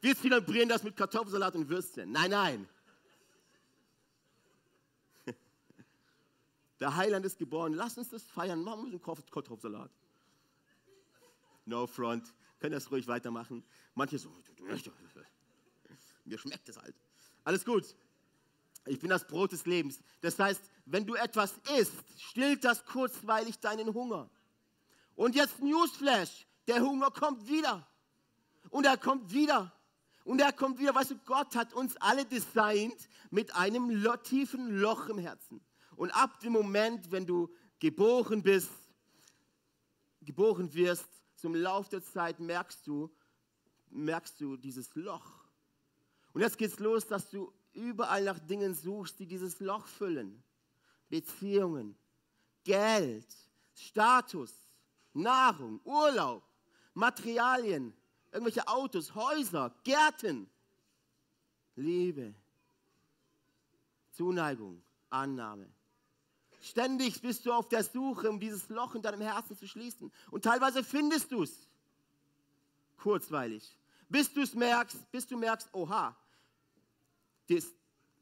Wir 0.00 0.16
zelebrieren 0.16 0.68
das 0.68 0.82
mit 0.82 0.96
Kartoffelsalat 0.96 1.54
und 1.54 1.68
Würstchen. 1.68 2.10
Nein, 2.10 2.30
nein. 2.30 2.68
Der 6.80 6.94
Heiland 6.94 7.24
ist 7.24 7.38
geboren. 7.38 7.74
Lass 7.74 7.96
uns 7.96 8.10
das 8.10 8.24
feiern. 8.24 8.62
Machen 8.62 8.90
wir 8.90 9.00
einen 9.00 9.00
Kartoffelsalat. 9.30 9.90
No 11.64 11.86
front. 11.86 12.32
Können 12.58 12.72
das 12.72 12.90
ruhig 12.90 13.06
weitermachen. 13.06 13.62
Manche 13.94 14.18
so, 14.18 14.32
mir 16.24 16.38
schmeckt 16.38 16.68
es 16.68 16.76
halt. 16.76 16.94
Alles 17.44 17.64
gut. 17.64 17.94
Ich 18.86 19.00
bin 19.00 19.10
das 19.10 19.26
Brot 19.26 19.52
des 19.52 19.66
Lebens. 19.66 20.00
Das 20.20 20.38
heißt, 20.38 20.62
wenn 20.84 21.06
du 21.06 21.14
etwas 21.14 21.54
isst, 21.78 21.92
stillt 22.18 22.64
das 22.64 22.84
kurzweilig 22.84 23.58
deinen 23.58 23.92
Hunger. 23.92 24.30
Und 25.16 25.34
jetzt 25.34 25.60
Newsflash. 25.60 26.46
Der 26.68 26.80
Hunger 26.80 27.10
kommt 27.10 27.48
wieder. 27.48 27.86
Und 28.70 28.86
er 28.86 28.96
kommt 28.96 29.32
wieder. 29.32 29.72
Und 30.24 30.40
er 30.40 30.52
kommt 30.52 30.78
wieder. 30.78 30.94
Weißt 30.94 31.12
du, 31.12 31.18
Gott 31.18 31.54
hat 31.56 31.72
uns 31.72 31.96
alle 31.98 32.24
designt 32.24 33.08
mit 33.30 33.54
einem 33.54 33.90
tiefen 34.22 34.78
Loch 34.78 35.08
im 35.08 35.18
Herzen. 35.18 35.60
Und 35.96 36.10
ab 36.10 36.40
dem 36.40 36.52
Moment, 36.52 37.10
wenn 37.10 37.26
du 37.26 37.48
geboren 37.78 38.42
bist, 38.42 38.70
geboren 40.22 40.72
wirst, 40.74 41.06
zum 41.36 41.54
Lauf 41.54 41.88
der 41.88 42.02
Zeit 42.02 42.40
merkst 42.40 42.86
du, 42.86 43.10
merkst 43.90 44.40
du 44.40 44.56
dieses 44.56 44.94
Loch. 44.94 45.46
Und 46.32 46.42
jetzt 46.42 46.58
geht's 46.58 46.78
los, 46.78 47.06
dass 47.06 47.30
du 47.30 47.52
überall 47.76 48.24
nach 48.24 48.38
Dingen 48.38 48.74
suchst, 48.74 49.18
die 49.18 49.26
dieses 49.26 49.60
Loch 49.60 49.86
füllen. 49.86 50.42
Beziehungen, 51.08 51.96
Geld, 52.64 53.26
Status, 53.74 54.52
Nahrung, 55.12 55.80
Urlaub, 55.84 56.42
Materialien, 56.94 57.94
irgendwelche 58.32 58.66
Autos, 58.66 59.14
Häuser, 59.14 59.72
Gärten, 59.84 60.50
Liebe, 61.76 62.34
Zuneigung, 64.12 64.82
Annahme. 65.10 65.68
Ständig 66.60 67.20
bist 67.22 67.46
du 67.46 67.52
auf 67.52 67.68
der 67.68 67.84
Suche, 67.84 68.28
um 68.28 68.40
dieses 68.40 68.68
Loch 68.68 68.94
in 68.94 69.02
deinem 69.02 69.20
Herzen 69.20 69.56
zu 69.56 69.68
schließen. 69.68 70.10
Und 70.30 70.42
teilweise 70.42 70.82
findest 70.82 71.30
du 71.30 71.44
es. 71.44 71.68
Kurzweilig. 72.96 73.78
Bis 74.08 74.32
du 74.32 74.40
es 74.42 74.54
merkst, 74.54 75.10
bis 75.12 75.26
du 75.26 75.36
merkst, 75.36 75.68
oha, 75.72 76.16
das 77.48 77.74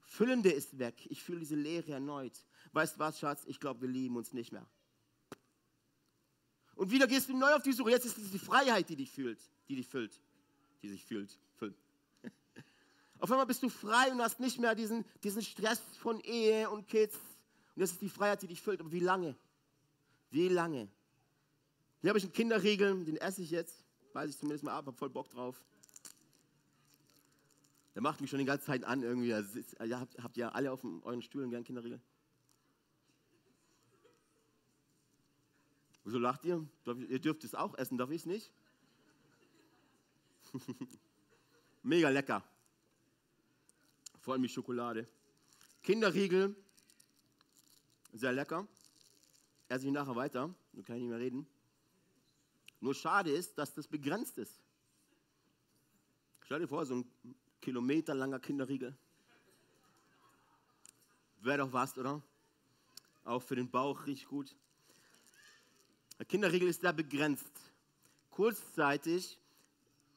Füllende 0.02 0.50
ist 0.50 0.78
weg. 0.78 0.94
Ich 1.10 1.22
fühle 1.22 1.40
diese 1.40 1.56
Leere 1.56 1.92
erneut. 1.92 2.32
Weißt 2.72 2.96
du 2.96 2.98
was, 3.00 3.18
Schatz? 3.18 3.44
Ich 3.46 3.60
glaube, 3.60 3.82
wir 3.82 3.88
lieben 3.88 4.16
uns 4.16 4.32
nicht 4.32 4.52
mehr. 4.52 4.66
Und 6.74 6.90
wieder 6.90 7.06
gehst 7.06 7.28
du 7.28 7.36
neu 7.36 7.54
auf 7.54 7.62
die 7.62 7.72
Suche. 7.72 7.90
Jetzt 7.90 8.04
ist 8.04 8.18
es 8.18 8.30
die 8.30 8.38
Freiheit, 8.38 8.88
die 8.88 8.96
dich 8.96 9.10
fühlt, 9.10 9.38
die 9.68 9.76
dich 9.76 9.86
füllt, 9.86 10.20
die 10.82 10.88
sich 10.88 11.04
fühlt, 11.04 11.38
füllt. 11.56 11.76
Auf 13.20 13.30
einmal 13.30 13.46
bist 13.46 13.62
du 13.62 13.68
frei 13.68 14.10
und 14.10 14.20
hast 14.20 14.40
nicht 14.40 14.58
mehr 14.58 14.74
diesen, 14.74 15.04
diesen 15.22 15.42
Stress 15.42 15.80
von 16.00 16.20
Ehe 16.20 16.68
und 16.68 16.88
Kids 16.88 17.16
und 17.74 17.80
das 17.80 17.92
ist 17.92 18.02
die 18.02 18.08
Freiheit, 18.08 18.42
die 18.42 18.46
dich 18.46 18.62
füllt. 18.62 18.80
Aber 18.80 18.92
wie 18.92 19.00
lange? 19.00 19.34
Wie 20.30 20.48
lange? 20.48 20.88
Hier 22.00 22.10
habe 22.10 22.18
ich 22.18 22.24
einen 22.24 22.32
Kinderriegel, 22.32 23.04
den 23.04 23.16
esse 23.16 23.42
ich 23.42 23.50
jetzt. 23.50 23.84
Weiß 24.12 24.30
ich 24.30 24.38
zumindest 24.38 24.64
mal 24.64 24.72
ab, 24.72 24.86
habe 24.86 24.96
voll 24.96 25.10
Bock 25.10 25.28
drauf. 25.30 25.60
Der 27.94 28.02
macht 28.02 28.20
mich 28.20 28.30
schon 28.30 28.40
die 28.40 28.44
ganze 28.44 28.66
Zeit 28.66 28.84
an 28.84 29.02
irgendwie. 29.02 29.28
Ja, 29.28 30.00
habt, 30.00 30.22
habt 30.22 30.36
ihr 30.36 30.54
alle 30.54 30.72
auf 30.72 30.84
euren 30.84 31.22
Stühlen 31.22 31.50
gern 31.50 31.64
Kinderriegel? 31.64 32.00
Wieso 36.04 36.18
lacht 36.18 36.44
ihr? 36.44 36.66
Ihr 37.08 37.18
dürft 37.18 37.44
es 37.44 37.54
auch 37.54 37.74
essen, 37.76 37.96
darf 37.96 38.10
ich 38.10 38.22
es 38.22 38.26
nicht? 38.26 38.50
Mega 41.82 42.08
lecker. 42.08 42.42
Vor 44.20 44.34
allem 44.34 44.42
die 44.42 44.48
Schokolade. 44.48 45.08
Kinderriegel 45.82 46.56
sehr 48.12 48.32
lecker. 48.32 48.66
Esse 49.68 49.86
ich 49.86 49.92
nachher 49.92 50.16
weiter, 50.16 50.54
dann 50.72 50.84
kann 50.84 50.96
ich 50.96 51.02
nicht 51.02 51.10
mehr 51.10 51.18
reden. 51.18 51.46
Nur 52.80 52.94
schade 52.94 53.30
ist, 53.30 53.56
dass 53.56 53.72
das 53.74 53.88
begrenzt 53.88 54.38
ist. 54.38 54.60
Stell 56.42 56.60
dir 56.60 56.68
vor, 56.68 56.84
so 56.84 56.96
ein 56.96 57.34
kilometerlanger 57.64 58.40
Kinderriegel. 58.40 58.96
Wäre 61.40 61.58
doch 61.58 61.72
was, 61.72 61.96
oder? 61.98 62.22
Auch 63.24 63.42
für 63.42 63.56
den 63.56 63.70
Bauch 63.70 64.06
richtig 64.06 64.28
gut. 64.28 64.54
Der 66.18 66.26
Kinderriegel 66.26 66.68
ist 66.68 66.84
da 66.84 66.92
begrenzt. 66.92 67.50
Kurzzeitig 68.30 69.38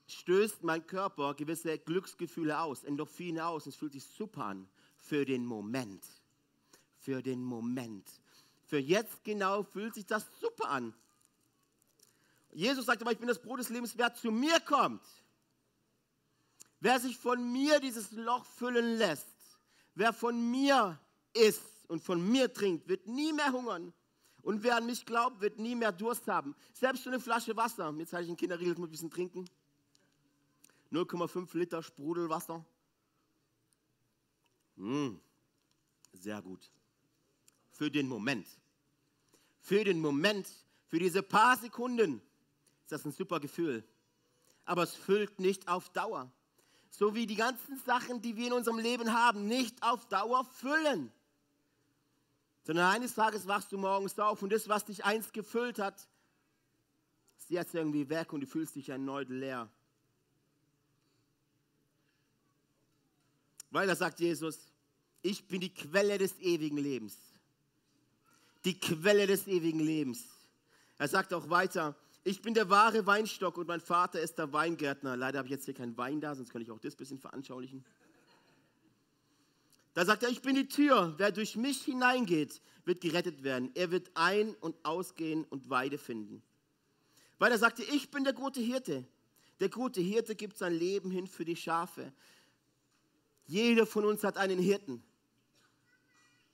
stößt 0.08 0.63
mein 0.63 0.86
Körper 0.86 1.34
gewisse 1.34 1.77
Glücksgefühle 1.77 2.60
aus, 2.60 2.84
Endorphine 2.84 3.46
aus. 3.46 3.66
Es 3.66 3.75
fühlt 3.75 3.94
sich 3.94 4.04
super 4.04 4.46
an 4.46 4.68
für 4.98 5.25
den 5.25 5.46
Moment 5.46 6.04
für 7.08 7.22
den 7.24 7.42
Moment. 7.42 8.06
Für 8.66 8.80
jetzt 8.80 9.24
genau 9.24 9.63
fühlt 9.63 9.96
sich 9.96 10.06
das 10.06 10.25
super 10.42 10.70
an. 10.70 10.94
Jesus 12.51 12.86
sagt 12.86 13.01
aber, 13.01 13.13
ich 13.13 13.18
bin 13.18 13.30
das 13.30 13.42
Brot 13.42 13.60
des 13.60 13.70
Lebens, 13.70 13.98
wer 13.98 14.13
zu 14.13 14.30
mir 14.30 14.60
kommt, 14.60 15.01
wer 16.79 17.00
sich 17.00 17.17
von 17.17 17.51
mir 17.51 17.79
dieses 17.79 18.12
Loch 18.12 18.46
füllen 18.46 18.98
lässt, 18.98 19.27
wer 19.96 20.13
von 20.13 20.51
mir 20.51 21.00
isst 21.34 21.86
und 21.88 22.03
von 22.03 22.29
mir 22.29 22.53
trinkt, 22.53 22.88
wird 22.88 23.07
nie 23.07 23.34
mehr 23.34 23.51
hungern. 23.51 23.93
Und 24.41 24.63
wer 24.63 24.77
an 24.77 24.86
mich 24.86 25.05
glaubt, 25.05 25.41
wird 25.41 25.60
nie 25.60 25.75
mehr 25.75 25.91
Durst 25.91 26.27
haben. 26.27 26.55
Selbst 26.72 27.03
für 27.03 27.10
eine 27.10 27.19
Flasche 27.19 27.55
Wasser. 27.57 27.93
Jetzt 27.98 28.13
halte 28.13 28.25
ich 28.25 28.29
einen 28.29 28.38
Kinderriegel, 28.38 28.75
muss 28.75 28.88
ein 28.88 28.91
bisschen 28.91 29.12
trinken. 29.12 29.46
0,5 30.91 31.57
Liter 31.57 31.84
Sprudelwasser. 31.84 32.63
Mmh, 34.77 35.19
sehr 36.13 36.41
gut. 36.41 36.72
Für 37.72 37.91
den 37.91 38.07
Moment. 38.07 38.48
Für 39.60 39.84
den 39.84 40.00
Moment, 40.00 40.48
für 40.88 41.00
diese 41.00 41.22
paar 41.22 41.57
Sekunden 41.57 42.22
ist 42.84 42.91
das 42.91 43.03
ein 43.03 43.12
super 43.12 43.39
Gefühl. 43.39 43.84
Aber 44.63 44.84
es 44.84 44.96
füllt 44.96 45.39
nicht 45.39 45.67
auf 45.67 45.89
Dauer. 45.89 46.31
So 46.98 47.13
wie 47.13 47.27
die 47.27 47.36
ganzen 47.36 47.77
Sachen, 47.86 48.24
die 48.24 48.36
wir 48.36 48.48
in 48.48 48.54
unserem 48.54 48.80
Leben 48.80 49.13
haben, 49.13 49.48
nicht 49.48 49.84
auf 49.84 50.08
Dauer 50.08 50.44
füllen. 50.46 51.12
Sondern 52.63 52.92
eines 52.92 53.13
Tages 53.13 53.46
wachst 53.46 53.72
du 53.72 53.77
morgens 53.77 54.18
auf 54.18 54.42
und 54.42 54.51
das, 54.51 54.68
was 54.68 54.84
dich 54.84 55.06
einst 55.06 55.32
gefüllt 55.32 55.77
hat, 55.77 55.96
ist 57.38 57.51
jetzt 57.51 57.75
irgendwie 57.75 58.10
weg 58.10 58.34
und 58.34 58.42
du 58.42 58.48
fühlst 58.48 58.75
dich 58.75 58.89
erneut 58.89 59.30
leer. 59.30 59.70
Weil 63.70 63.86
da 63.86 63.96
sagt 63.96 64.20
Jesus, 64.20 64.58
ich 65.22 65.48
bin 65.48 65.62
die 65.62 65.74
Quelle 65.74 66.18
des 66.18 66.39
ewigen 66.39 66.77
Lebens. 66.77 67.16
Die 68.66 68.80
Quelle 68.80 69.27
des 69.27 69.46
ewigen 69.46 69.82
Lebens. 69.82 70.25
Er 70.98 71.08
sagt 71.08 71.32
auch 71.32 71.48
weiter, 71.48 71.96
ich 72.27 72.41
bin 72.41 72.53
der 72.53 72.69
wahre 72.69 73.05
Weinstock 73.05 73.57
und 73.57 73.67
mein 73.67 73.79
Vater 73.79 74.19
ist 74.19 74.38
der 74.38 74.51
Weingärtner. 74.51 75.15
Leider 75.15 75.39
habe 75.39 75.48
ich 75.48 75.51
jetzt 75.51 75.63
hier 75.63 75.74
keinen 75.74 75.98
Wein 75.98 76.19
da, 76.19 76.36
sonst 76.36 76.51
könnte 76.51 76.65
ich 76.65 76.72
auch 76.72 76.79
das 76.79 76.93
ein 76.93 76.98
bisschen 76.98 77.19
veranschaulichen. 77.19 77.86
Da 79.93 80.03
sagt 80.05 80.24
er, 80.24 80.29
ich 80.29 80.41
bin 80.41 80.55
die 80.55 80.67
Tür. 80.67 81.13
Wer 81.17 81.31
durch 81.31 81.55
mich 81.55 81.84
hineingeht, 81.84 82.62
wird 82.84 83.00
gerettet 83.00 83.43
werden. 83.43 83.72
Er 83.75 83.91
wird 83.91 84.12
ein- 84.15 84.55
und 84.55 84.75
ausgehen 84.84 85.46
und 85.46 85.69
Weide 85.69 85.98
finden. 85.98 86.43
Weil 87.39 87.53
er 87.53 87.57
sagte, 87.57 87.84
ich 87.84 88.12
bin 88.12 88.25
der 88.25 88.34
gute 88.34 88.60
Hirte. 88.60 89.05
Der 89.62 89.69
gute 89.69 90.01
Hirte 90.01 90.36
gibt 90.36 90.57
sein 90.57 90.74
Leben 90.74 91.10
hin 91.10 91.27
für 91.27 91.46
die 91.46 91.55
Schafe. 91.55 92.12
Jeder 93.46 93.86
von 93.86 94.03
uns 94.03 94.25
hat 94.25 94.38
einen 94.38 94.60
Hirten. 94.60 95.01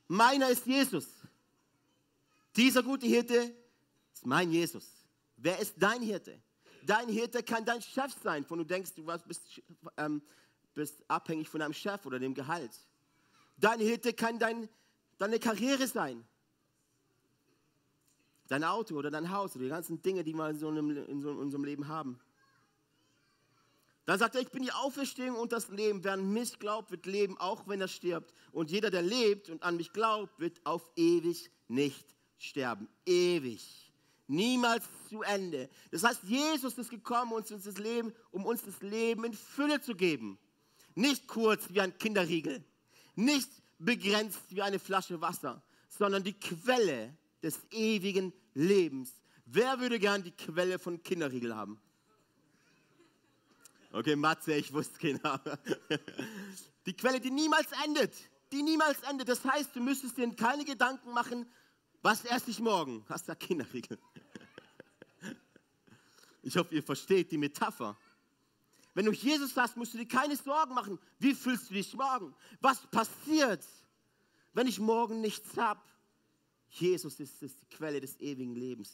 Meiner 0.08 0.50
ist 0.50 0.68
Jesus. 0.68 1.08
Dieser 2.56 2.84
gute 2.84 3.08
Hirte 3.08 3.56
ist 4.14 4.26
mein 4.28 4.52
Jesus. 4.52 5.03
Wer 5.44 5.60
ist 5.60 5.76
dein 5.78 6.02
Hirte? 6.02 6.42
Dein 6.86 7.10
Hirte 7.10 7.44
kann 7.44 7.66
dein 7.66 7.82
Chef 7.82 8.14
sein, 8.24 8.46
von 8.46 8.60
du 8.60 8.64
denkst, 8.64 8.94
du 8.96 9.04
bist, 9.04 9.62
ähm, 9.98 10.22
bist 10.74 11.04
abhängig 11.10 11.50
von 11.50 11.60
deinem 11.60 11.74
Chef 11.74 12.06
oder 12.06 12.18
dem 12.18 12.34
Gehalt. 12.34 12.72
Dein 13.58 13.82
Hirte 13.82 14.14
kann 14.14 14.40
dein, 14.40 14.70
deine 15.18 15.40
Karriere 15.40 15.86
sein. 15.86 16.26
Dein 18.48 18.64
Auto 18.64 18.96
oder 18.96 19.12
dein 19.12 19.32
Haus 19.32 19.54
oder 19.56 19.66
die 19.66 19.70
ganzen 19.70 20.02
Dinge, 20.02 20.24
die 20.24 20.34
wir 20.34 20.50
in, 20.50 20.58
so 20.58 20.70
einem, 20.70 20.92
in, 21.08 21.22
so, 21.22 21.32
in 21.32 21.38
unserem 21.38 21.66
Leben 21.66 21.90
haben. 21.90 22.22
Dann 24.06 24.18
sagt 24.18 24.36
er, 24.36 24.42
ich 24.42 24.52
bin 24.52 24.64
die 24.64 24.72
Auferstehung 24.72 25.36
und 25.36 25.52
das 25.52 25.68
Leben. 25.68 26.06
Wer 26.06 26.14
an 26.14 26.32
mich 26.32 26.58
glaubt, 26.58 26.90
wird 26.90 27.06
leben, 27.06 27.38
auch 27.38 27.68
wenn 27.68 27.82
er 27.82 27.90
stirbt. 27.90 28.34
Und 28.54 28.72
jeder, 28.72 28.90
der 28.90 29.02
lebt 29.02 29.50
und 29.50 29.62
an 29.64 29.76
mich 29.76 29.92
glaubt, 29.92 30.40
wird 30.40 30.66
auf 30.66 30.90
ewig 30.96 31.52
nicht 31.68 32.16
sterben. 32.38 32.88
Ewig. 33.06 33.83
Niemals 34.34 34.84
zu 35.10 35.22
Ende. 35.22 35.70
Das 35.92 36.04
heißt, 36.04 36.24
Jesus 36.24 36.76
ist 36.80 36.90
gekommen, 36.90 37.34
uns 37.34 37.50
das 37.50 37.78
Leben, 37.78 38.12
um 38.32 38.46
uns 38.46 38.64
das 38.64 38.82
Leben 38.82 39.26
in 39.26 39.34
Fülle 39.34 39.80
zu 39.80 39.94
geben. 39.94 40.40
Nicht 40.96 41.28
kurz 41.28 41.70
wie 41.70 41.82
ein 41.82 41.96
Kinderriegel. 42.00 42.64
Nicht 43.16 43.50
begrenzt 43.78 44.42
wie 44.50 44.64
eine 44.64 44.80
Flasche 44.80 45.22
Wasser, 45.22 45.62
sondern 45.88 46.24
die 46.24 46.34
Quelle 46.34 47.16
des 47.44 47.60
ewigen 47.70 48.34
Lebens. 48.56 49.12
Wer 49.46 49.80
würde 49.80 50.00
gern 50.00 50.24
die 50.24 50.32
Quelle 50.32 50.80
von 50.80 51.04
Kinderriegel 51.04 51.56
haben? 51.56 51.80
Okay, 53.92 54.16
Matze, 54.16 54.56
ich 54.56 54.74
wusste 54.74 54.98
genau. 54.98 55.38
Die 56.88 56.94
Quelle, 56.94 57.20
die 57.20 57.30
niemals 57.30 57.68
endet. 57.86 58.16
Die 58.52 58.64
niemals 58.64 59.00
endet. 59.04 59.30
Das 59.30 59.46
heißt, 59.46 59.76
du 59.76 59.80
müsstest 59.80 60.18
dir 60.18 60.28
keine 60.36 60.66
Gedanken 60.66 61.12
machen, 61.12 61.46
was 62.04 62.26
esse 62.26 62.52
ich 62.52 62.60
morgen? 62.60 63.04
Hast 63.10 63.28
du 63.28 63.36
Kinderriegel. 63.36 63.98
Ich 66.46 66.58
hoffe, 66.58 66.76
ihr 66.76 66.84
versteht 66.84 67.32
die 67.32 67.38
Metapher. 67.38 67.98
Wenn 68.94 69.06
du 69.06 69.14
Jesus 69.14 69.56
hast, 69.56 69.78
musst 69.78 69.94
du 69.94 69.98
dir 69.98 70.08
keine 70.08 70.36
Sorgen 70.36 70.74
machen. 70.74 71.00
Wie 71.18 71.34
fühlst 71.34 71.70
du 71.70 71.74
dich 71.74 71.94
morgen? 71.94 72.36
Was 72.60 72.86
passiert, 72.88 73.66
wenn 74.54 74.68
ich 74.68 74.78
morgen 74.78 75.22
nichts 75.22 75.56
habe? 75.56 75.80
Jesus 76.70 77.18
ist, 77.22 77.42
ist 77.42 77.62
die 77.62 77.76
Quelle 77.76 78.02
des 78.02 78.20
ewigen 78.20 78.56
Lebens. 78.56 78.92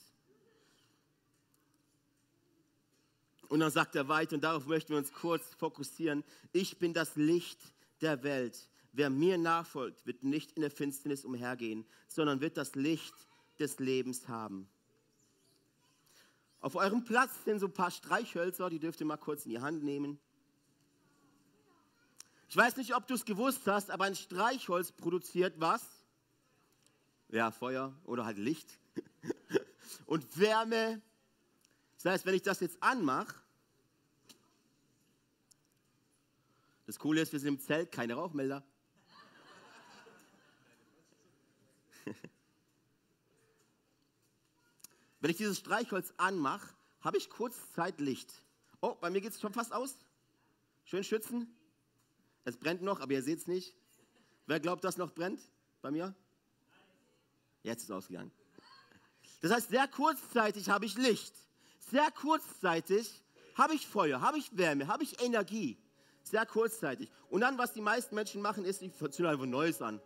Und 3.48 3.62
dann 3.62 3.72
sagt 3.72 3.96
er 3.96 4.08
weiter, 4.08 4.36
und 4.36 4.44
darauf 4.44 4.68
möchten 4.68 4.92
wir 4.92 5.00
uns 5.00 5.12
kurz 5.12 5.56
fokussieren, 5.56 6.24
ich 6.54 6.78
bin 6.78 6.94
das 6.94 7.16
Licht 7.16 7.60
der 8.00 8.22
Welt. 8.22 8.70
Wer 9.00 9.10
mir 9.10 9.38
nachfolgt, 9.38 10.06
wird 10.06 10.24
nicht 10.24 10.52
in 10.52 10.62
der 10.62 10.70
Finsternis 10.70 11.24
umhergehen, 11.24 11.86
sondern 12.10 12.42
wird 12.42 12.58
das 12.58 12.76
Licht 12.76 13.14
des 13.58 13.80
Lebens 13.80 14.28
haben. 14.28 14.68
Auf 16.60 16.76
eurem 16.76 17.06
Platz 17.06 17.32
sind 17.46 17.60
so 17.60 17.68
ein 17.68 17.74
paar 17.74 17.92
Streichhölzer, 17.92 18.70
die 18.70 18.78
dürft 18.78 19.00
ihr 19.00 19.06
mal 19.06 19.16
kurz 19.16 19.46
in 19.46 19.52
die 19.52 19.62
Hand 19.62 19.86
nehmen. 19.86 20.20
Ich 22.50 22.58
weiß 22.58 22.76
nicht, 22.76 22.94
ob 22.94 23.08
du 23.08 23.14
es 23.14 23.24
gewusst 23.24 23.62
hast, 23.68 23.90
aber 23.90 24.04
ein 24.04 24.16
Streichholz 24.16 24.92
produziert 24.92 25.54
was? 25.60 25.82
Ja, 27.30 27.52
Feuer 27.52 27.96
oder 28.04 28.26
halt 28.26 28.38
Licht 28.38 28.68
und 30.08 30.38
Wärme 30.38 31.02
das 32.04 32.14
heißt, 32.14 32.26
wenn 32.26 32.36
ich 32.36 32.42
das 32.42 32.60
jetzt 32.60 32.82
anmache, 32.82 33.36
das 36.86 36.98
Coole 36.98 37.22
ist, 37.22 37.32
wir 37.32 37.40
sind 37.40 37.56
im 37.56 37.60
Zelt, 37.60 37.94
keine 37.94 38.16
Rauchmelder. 38.16 38.66
wenn 45.20 45.32
ich 45.32 45.38
dieses 45.38 45.60
Streichholz 45.60 46.14
anmache, 46.18 46.74
habe 47.02 47.18
ich 47.18 47.30
kurz 47.30 47.56
Zeit 47.74 48.00
Licht. 48.00 48.44
Oh, 48.82 48.96
bei 49.00 49.10
mir 49.10 49.22
geht 49.22 49.34
es 49.34 49.42
schon 49.42 49.54
fast 49.54 49.74
aus. 49.74 49.96
Schön 50.86 51.04
schützen. 51.04 51.56
Es 52.46 52.58
brennt 52.58 52.82
noch, 52.82 53.00
aber 53.00 53.14
ihr 53.14 53.24
seht 53.24 53.40
es 53.40 53.48
nicht. 53.48 53.76
Wer 54.46 54.60
glaubt, 54.60 54.84
dass 54.84 54.98
noch 54.98 55.14
brennt? 55.14 55.42
Bei 55.82 55.92
mir? 55.92 56.16
Jetzt 57.64 57.84
ist 57.84 57.90
es 57.90 57.96
ausgegangen. 57.96 58.32
Das 59.42 59.52
heißt, 59.52 59.70
sehr 59.70 59.88
kurzzeitig 59.88 60.70
habe 60.70 60.86
ich 60.86 60.98
Licht 60.98 61.34
sehr 61.90 62.12
kurzzeitig 62.12 63.22
habe 63.56 63.74
ich 63.74 63.88
Feuer, 63.88 64.22
habe 64.22 64.38
ich 64.38 64.56
Wärme, 64.58 64.88
habe 64.88 65.04
ich 65.04 65.22
Energie. 65.22 65.78
Sehr 66.24 66.46
kurzzeitig. 66.46 67.10
Und 67.30 67.42
dann, 67.42 67.58
was 67.58 67.74
die 67.74 67.82
meisten 67.82 68.16
Menschen 68.16 68.42
machen, 68.42 68.64
ist, 68.64 68.82
ich 68.82 68.94
zünde 68.94 69.30
einfach 69.30 69.46
Neues 69.46 69.82
an. 69.82 70.00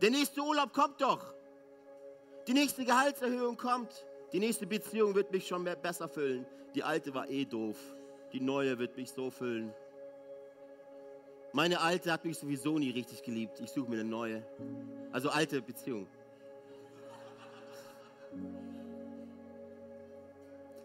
Der 0.00 0.10
nächste 0.10 0.40
Urlaub 0.40 0.72
kommt 0.72 1.00
doch. 1.00 1.34
Die 2.46 2.54
nächste 2.54 2.84
Gehaltserhöhung 2.84 3.56
kommt. 3.56 4.06
Die 4.32 4.38
nächste 4.38 4.66
Beziehung 4.66 5.14
wird 5.14 5.30
mich 5.30 5.46
schon 5.46 5.64
besser 5.64 6.08
füllen. 6.08 6.46
Die 6.74 6.82
alte 6.82 7.12
war 7.12 7.28
eh 7.28 7.44
doof. 7.44 7.76
Die 8.32 8.40
neue 8.40 8.78
wird 8.78 8.96
mich 8.96 9.10
so 9.10 9.30
füllen. 9.30 9.74
Meine 11.52 11.80
alte 11.80 12.12
hat 12.12 12.24
mich 12.24 12.38
sowieso 12.38 12.78
nie 12.78 12.90
richtig 12.90 13.22
geliebt. 13.22 13.60
Ich 13.60 13.70
suche 13.70 13.90
mir 13.90 14.00
eine 14.00 14.08
neue. 14.08 14.42
Also 15.12 15.30
alte 15.30 15.60
Beziehung. 15.60 16.06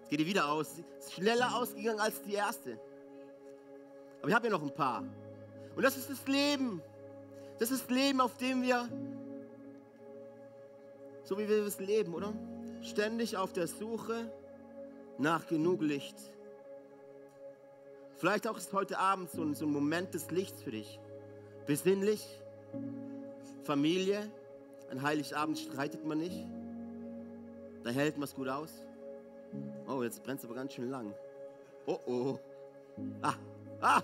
Es 0.01 0.09
geht 0.09 0.19
ihr 0.19 0.25
wieder 0.25 0.49
aus. 0.49 0.79
Ist 0.99 1.13
schneller 1.13 1.55
ausgegangen 1.55 1.99
als 1.99 2.21
die 2.21 2.33
erste. 2.33 2.79
Aber 4.19 4.29
ich 4.29 4.35
habe 4.35 4.47
ja 4.47 4.51
noch 4.51 4.63
ein 4.63 4.73
paar. 4.73 5.03
Und 5.75 5.83
das 5.83 5.95
ist 5.97 6.09
das 6.09 6.27
Leben. 6.27 6.81
Das 7.59 7.71
ist 7.71 7.89
Leben, 7.89 8.19
auf 8.19 8.35
dem 8.37 8.61
wir, 8.63 8.89
so 11.23 11.37
wie 11.37 11.47
wir 11.47 11.65
es 11.65 11.79
leben, 11.79 12.13
oder? 12.13 12.33
Ständig 12.81 13.37
auf 13.37 13.53
der 13.53 13.67
Suche 13.67 14.29
nach 15.17 15.47
genug 15.47 15.81
Licht. 15.81 16.15
Vielleicht 18.17 18.47
auch 18.47 18.57
ist 18.57 18.73
heute 18.73 18.97
Abend 18.97 19.31
so 19.31 19.41
ein, 19.41 19.55
so 19.55 19.65
ein 19.65 19.71
Moment 19.71 20.13
des 20.13 20.31
Lichts 20.31 20.61
für 20.61 20.71
dich. 20.71 20.99
Besinnlich, 21.65 22.25
Familie, 23.63 24.29
ein 24.91 25.01
Heiligabend 25.01 25.57
streitet 25.57 26.05
man 26.05 26.19
nicht. 26.19 26.45
Da 27.83 27.89
hält 27.89 28.17
man 28.17 28.23
es 28.23 28.35
gut 28.35 28.47
aus. 28.47 28.71
Oh, 29.87 30.03
jetzt 30.03 30.23
brennt 30.23 30.39
es 30.39 30.45
aber 30.45 30.55
ganz 30.55 30.73
schön 30.73 30.89
lang. 30.89 31.13
Oh 31.85 31.99
oh. 32.05 32.39
Ah, 33.21 33.35
ah. 33.81 34.01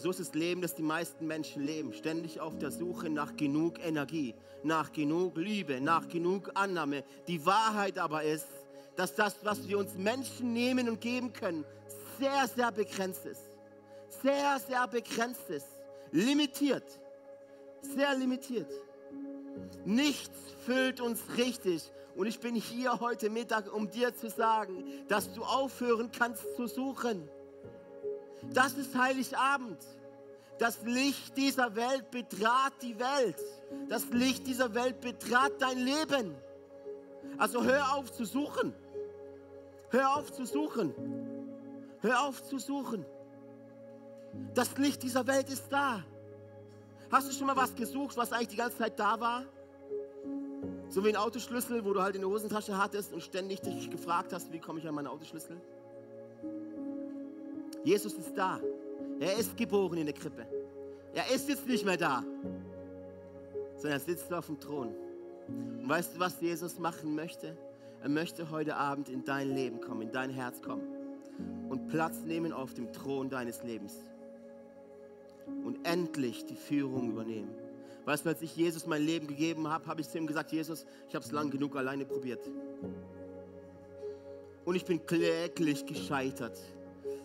Und 0.00 0.04
so 0.04 0.10
ist 0.12 0.20
das 0.20 0.34
Leben, 0.34 0.62
das 0.62 0.74
die 0.74 0.82
meisten 0.82 1.26
Menschen 1.26 1.62
leben. 1.62 1.92
Ständig 1.92 2.40
auf 2.40 2.56
der 2.56 2.70
Suche 2.70 3.10
nach 3.10 3.36
genug 3.36 3.78
Energie, 3.84 4.34
nach 4.62 4.90
genug 4.92 5.36
Liebe, 5.36 5.78
nach 5.78 6.08
genug 6.08 6.50
Annahme. 6.54 7.04
Die 7.28 7.44
Wahrheit 7.44 7.98
aber 7.98 8.22
ist, 8.22 8.46
dass 8.96 9.14
das, 9.14 9.36
was 9.42 9.68
wir 9.68 9.76
uns 9.76 9.98
Menschen 9.98 10.54
nehmen 10.54 10.88
und 10.88 11.02
geben 11.02 11.34
können, 11.34 11.66
sehr, 12.18 12.48
sehr 12.48 12.72
begrenzt 12.72 13.26
ist. 13.26 13.42
Sehr, 14.22 14.58
sehr 14.66 14.88
begrenzt 14.88 15.50
ist. 15.50 15.68
Limitiert. 16.12 16.98
Sehr 17.82 18.16
limitiert. 18.16 18.72
Nichts 19.84 20.38
füllt 20.64 21.02
uns 21.02 21.20
richtig. 21.36 21.92
Und 22.16 22.26
ich 22.26 22.40
bin 22.40 22.54
hier 22.54 23.00
heute 23.00 23.28
Mittag, 23.28 23.70
um 23.70 23.90
dir 23.90 24.16
zu 24.16 24.30
sagen, 24.30 24.82
dass 25.08 25.30
du 25.34 25.44
aufhören 25.44 26.10
kannst 26.10 26.56
zu 26.56 26.68
suchen. 26.68 27.28
Das 28.52 28.74
ist 28.74 28.96
Heiligabend. 28.96 29.78
Das 30.58 30.82
Licht 30.82 31.36
dieser 31.36 31.74
Welt 31.74 32.10
betrat 32.10 32.74
die 32.82 32.98
Welt. 32.98 33.40
Das 33.88 34.06
Licht 34.10 34.46
dieser 34.46 34.74
Welt 34.74 35.00
betrat 35.00 35.52
dein 35.58 35.78
Leben. 35.78 36.34
Also 37.38 37.64
hör 37.64 37.94
auf 37.94 38.12
zu 38.12 38.24
suchen. 38.24 38.74
Hör 39.90 40.16
auf 40.16 40.32
zu 40.32 40.44
suchen. 40.44 40.94
Hör 42.00 42.22
auf 42.24 42.42
zu 42.42 42.58
suchen. 42.58 43.04
Das 44.54 44.76
Licht 44.76 45.02
dieser 45.02 45.26
Welt 45.26 45.48
ist 45.48 45.68
da. 45.70 46.04
Hast 47.10 47.28
du 47.28 47.32
schon 47.34 47.46
mal 47.46 47.56
was 47.56 47.74
gesucht, 47.74 48.16
was 48.16 48.32
eigentlich 48.32 48.48
die 48.48 48.56
ganze 48.56 48.78
Zeit 48.78 48.98
da 48.98 49.18
war? 49.18 49.44
So 50.88 51.04
wie 51.04 51.08
ein 51.08 51.16
Autoschlüssel, 51.16 51.84
wo 51.84 51.92
du 51.92 52.02
halt 52.02 52.14
in 52.14 52.20
der 52.20 52.30
Hosentasche 52.30 52.76
hattest 52.76 53.12
und 53.12 53.22
ständig 53.22 53.60
dich 53.60 53.90
gefragt 53.90 54.32
hast, 54.32 54.52
wie 54.52 54.58
komme 54.58 54.78
ich 54.78 54.88
an 54.88 54.94
meinen 54.94 55.06
Autoschlüssel? 55.06 55.60
Jesus 57.84 58.14
ist 58.14 58.36
da. 58.36 58.60
Er 59.18 59.36
ist 59.36 59.56
geboren 59.56 59.98
in 59.98 60.06
der 60.06 60.14
Krippe. 60.14 60.46
Er 61.14 61.34
ist 61.34 61.48
jetzt 61.48 61.66
nicht 61.66 61.84
mehr 61.84 61.96
da, 61.96 62.22
sondern 63.76 63.92
er 63.92 64.00
sitzt 64.00 64.32
auf 64.32 64.46
dem 64.46 64.60
Thron. 64.60 64.94
Und 65.48 65.88
weißt 65.88 66.14
du, 66.14 66.20
was 66.20 66.40
Jesus 66.40 66.78
machen 66.78 67.14
möchte? 67.14 67.56
Er 68.02 68.08
möchte 68.08 68.50
heute 68.50 68.76
Abend 68.76 69.08
in 69.08 69.24
dein 69.24 69.54
Leben 69.54 69.80
kommen, 69.80 70.02
in 70.02 70.12
dein 70.12 70.30
Herz 70.30 70.62
kommen 70.62 70.82
und 71.68 71.88
Platz 71.88 72.22
nehmen 72.22 72.52
auf 72.52 72.74
dem 72.74 72.92
Thron 72.92 73.28
deines 73.28 73.62
Lebens 73.62 73.94
und 75.64 75.86
endlich 75.86 76.46
die 76.46 76.56
Führung 76.56 77.10
übernehmen. 77.10 77.50
Weißt 78.04 78.24
du, 78.24 78.30
als 78.30 78.42
ich 78.42 78.56
Jesus 78.56 78.86
mein 78.86 79.02
Leben 79.02 79.26
gegeben 79.26 79.68
habe, 79.68 79.86
habe 79.86 80.00
ich 80.00 80.08
zu 80.08 80.18
ihm 80.18 80.26
gesagt, 80.26 80.52
Jesus, 80.52 80.86
ich 81.08 81.14
habe 81.14 81.24
es 81.24 81.32
lang 81.32 81.50
genug 81.50 81.76
alleine 81.76 82.06
probiert. 82.06 82.40
Und 84.64 84.74
ich 84.74 84.84
bin 84.84 85.04
kläglich 85.04 85.84
gescheitert. 85.86 86.58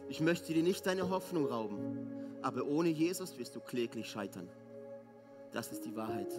Ich 0.09 0.21
möchte 0.21 0.53
dir 0.53 0.63
nicht 0.63 0.85
deine 0.85 1.09
Hoffnung 1.09 1.45
rauben, 1.47 2.07
aber 2.41 2.65
ohne 2.65 2.89
Jesus 2.89 3.37
wirst 3.37 3.55
du 3.55 3.59
kläglich 3.59 4.07
scheitern. 4.09 4.47
Das 5.51 5.71
ist 5.71 5.85
die 5.85 5.95
Wahrheit. 5.95 6.31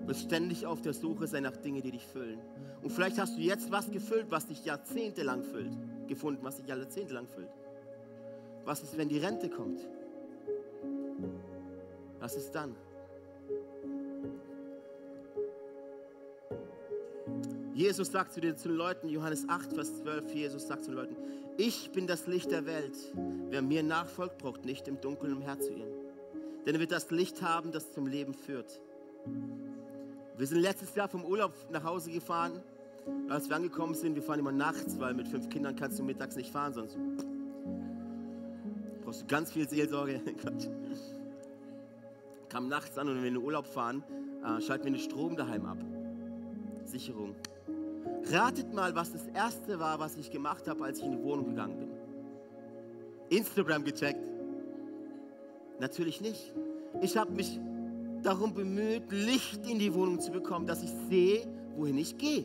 Du 0.00 0.06
bist 0.06 0.22
ständig 0.22 0.66
auf 0.66 0.80
der 0.80 0.94
Suche 0.94 1.26
sein 1.26 1.42
nach 1.42 1.56
Dingen, 1.56 1.82
die 1.82 1.90
dich 1.90 2.06
füllen. 2.06 2.40
Und 2.82 2.90
vielleicht 2.90 3.18
hast 3.18 3.36
du 3.36 3.40
jetzt 3.40 3.70
was 3.70 3.90
gefüllt, 3.90 4.26
was 4.30 4.46
dich 4.46 4.64
jahrzehntelang 4.64 5.42
füllt. 5.42 5.76
Gefunden, 6.06 6.42
was 6.42 6.56
dich 6.56 6.66
jahrzehntelang 6.66 7.26
füllt. 7.26 7.50
Was 8.64 8.82
ist, 8.82 8.96
wenn 8.96 9.08
die 9.08 9.18
Rente 9.18 9.48
kommt? 9.48 9.80
Was 12.20 12.36
ist 12.36 12.52
dann? 12.52 12.74
Jesus 17.74 18.10
sagt 18.10 18.32
zu 18.32 18.40
den, 18.40 18.56
zu 18.56 18.68
den 18.68 18.76
Leuten, 18.76 19.08
Johannes 19.08 19.48
8, 19.48 19.72
Vers 19.72 19.98
12, 20.02 20.34
Jesus 20.34 20.66
sagt 20.66 20.84
zu 20.84 20.90
den 20.90 20.96
Leuten, 20.96 21.16
ich 21.58 21.90
bin 21.90 22.06
das 22.06 22.26
Licht 22.28 22.52
der 22.52 22.66
Welt. 22.66 22.96
Wer 23.50 23.62
mir 23.62 23.82
nachfolgt, 23.82 24.38
braucht 24.38 24.64
nicht 24.64 24.86
im 24.88 25.00
Dunkeln 25.00 25.32
umherzuirren. 25.34 25.90
Denn 26.64 26.74
er 26.74 26.80
wird 26.80 26.92
das 26.92 27.10
Licht 27.10 27.42
haben, 27.42 27.72
das 27.72 27.90
zum 27.92 28.06
Leben 28.06 28.32
führt. 28.32 28.80
Wir 30.36 30.46
sind 30.46 30.60
letztes 30.60 30.94
Jahr 30.94 31.08
vom 31.08 31.24
Urlaub 31.24 31.52
nach 31.70 31.82
Hause 31.82 32.12
gefahren. 32.12 32.62
Als 33.28 33.48
wir 33.48 33.56
angekommen 33.56 33.94
sind, 33.94 34.14
wir 34.14 34.22
fahren 34.22 34.38
immer 34.38 34.52
nachts, 34.52 35.00
weil 35.00 35.14
mit 35.14 35.26
fünf 35.26 35.48
Kindern 35.48 35.74
kannst 35.74 35.98
du 35.98 36.04
mittags 36.04 36.36
nicht 36.36 36.52
fahren, 36.52 36.74
sonst 36.74 36.96
brauchst 39.02 39.22
du 39.22 39.26
ganz 39.26 39.50
viel 39.50 39.68
Seelsorge. 39.68 40.20
Kam 42.50 42.68
nachts 42.68 42.96
an 42.96 43.08
und 43.08 43.16
wenn 43.16 43.22
wir 43.22 43.28
in 43.28 43.34
den 43.34 43.42
Urlaub 43.42 43.66
fahren, 43.66 44.04
äh, 44.44 44.60
schalten 44.60 44.84
wir 44.84 44.92
den 44.92 45.00
Strom 45.00 45.34
daheim 45.36 45.66
ab. 45.66 45.78
Sicherung. 46.84 47.34
Ratet 48.30 48.74
mal, 48.74 48.94
was 48.94 49.12
das 49.12 49.26
erste 49.28 49.78
war, 49.78 49.98
was 49.98 50.16
ich 50.16 50.30
gemacht 50.30 50.68
habe, 50.68 50.84
als 50.84 50.98
ich 50.98 51.04
in 51.04 51.12
die 51.12 51.22
Wohnung 51.22 51.46
gegangen 51.46 51.78
bin. 51.78 51.90
Instagram 53.30 53.84
gecheckt. 53.84 54.28
Natürlich 55.80 56.20
nicht. 56.20 56.52
Ich 57.00 57.16
habe 57.16 57.30
mich 57.32 57.58
darum 58.22 58.52
bemüht, 58.52 59.10
Licht 59.10 59.66
in 59.66 59.78
die 59.78 59.92
Wohnung 59.94 60.20
zu 60.20 60.30
bekommen, 60.30 60.66
dass 60.66 60.82
ich 60.82 60.90
sehe, 61.08 61.46
wohin 61.76 61.98
ich 61.98 62.18
gehe. 62.18 62.44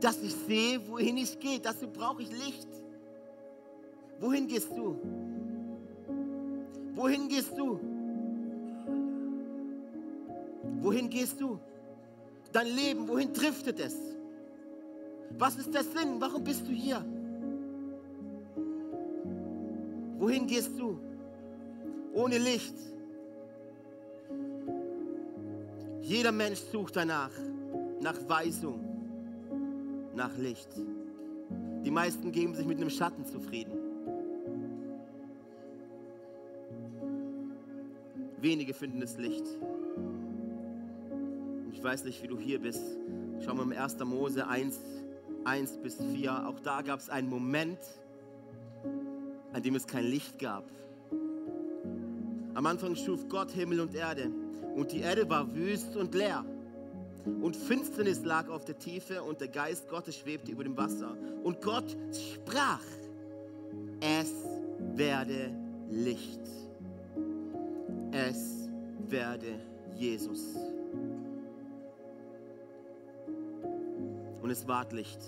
Dass 0.00 0.22
ich 0.22 0.34
sehe, 0.34 0.80
wohin 0.88 1.16
ich 1.16 1.38
gehe. 1.38 1.60
Dazu 1.60 1.86
brauche 1.88 2.22
ich 2.22 2.30
Licht. 2.30 2.68
Wohin 4.20 4.48
gehst 4.48 4.70
du? 4.76 4.96
Wohin 6.94 7.28
gehst 7.28 7.56
du? 7.58 7.78
Wohin 10.80 11.10
gehst 11.10 11.40
du? 11.40 11.58
Dein 12.52 12.68
Leben, 12.68 13.06
wohin 13.06 13.32
driftet 13.32 13.78
es? 13.80 14.15
Was 15.30 15.56
ist 15.56 15.72
der 15.74 15.84
Sinn? 15.84 16.20
Warum 16.20 16.44
bist 16.44 16.66
du 16.66 16.72
hier? 16.72 17.04
Wohin 20.18 20.46
gehst 20.46 20.78
du? 20.78 20.98
Ohne 22.14 22.38
Licht. 22.38 22.74
Jeder 26.00 26.32
Mensch 26.32 26.60
sucht 26.72 26.96
danach, 26.96 27.30
nach 28.00 28.16
Weisung, 28.28 28.80
nach 30.14 30.36
Licht. 30.38 30.68
Die 31.84 31.90
meisten 31.90 32.32
geben 32.32 32.54
sich 32.54 32.66
mit 32.66 32.78
einem 32.78 32.90
Schatten 32.90 33.26
zufrieden. 33.26 33.72
Wenige 38.40 38.72
finden 38.72 39.00
das 39.00 39.18
Licht. 39.18 39.44
Ich 41.72 41.82
weiß 41.82 42.04
nicht, 42.04 42.22
wie 42.22 42.28
du 42.28 42.38
hier 42.38 42.60
bist. 42.60 42.82
Schauen 43.44 43.56
wir 43.56 43.64
im 43.64 43.72
1. 43.72 43.98
Mose 44.04 44.46
1, 44.46 44.80
1 45.46 45.78
bis 45.78 45.96
4. 45.96 46.48
Auch 46.48 46.60
da 46.60 46.82
gab 46.82 47.00
es 47.00 47.08
einen 47.08 47.28
Moment, 47.28 47.78
an 49.52 49.62
dem 49.62 49.76
es 49.76 49.86
kein 49.86 50.04
Licht 50.04 50.38
gab. 50.38 50.64
Am 52.54 52.66
Anfang 52.66 52.96
schuf 52.96 53.28
Gott 53.28 53.50
Himmel 53.52 53.80
und 53.80 53.94
Erde. 53.94 54.30
Und 54.74 54.92
die 54.92 55.00
Erde 55.00 55.28
war 55.28 55.54
wüst 55.54 55.96
und 55.96 56.14
leer. 56.14 56.44
Und 57.24 57.56
Finsternis 57.56 58.24
lag 58.24 58.48
auf 58.48 58.64
der 58.64 58.78
Tiefe 58.78 59.22
und 59.22 59.40
der 59.40 59.48
Geist 59.48 59.88
Gottes 59.88 60.16
schwebte 60.16 60.52
über 60.52 60.64
dem 60.64 60.76
Wasser. 60.76 61.16
Und 61.42 61.60
Gott 61.60 61.96
sprach, 62.12 62.82
es 64.00 64.32
werde 64.94 65.50
Licht. 65.90 66.40
Es 68.12 68.68
werde 69.08 69.60
Jesus. 69.96 70.56
Und 74.46 74.52
es 74.52 74.68
ward 74.68 74.92
Licht. 74.92 75.18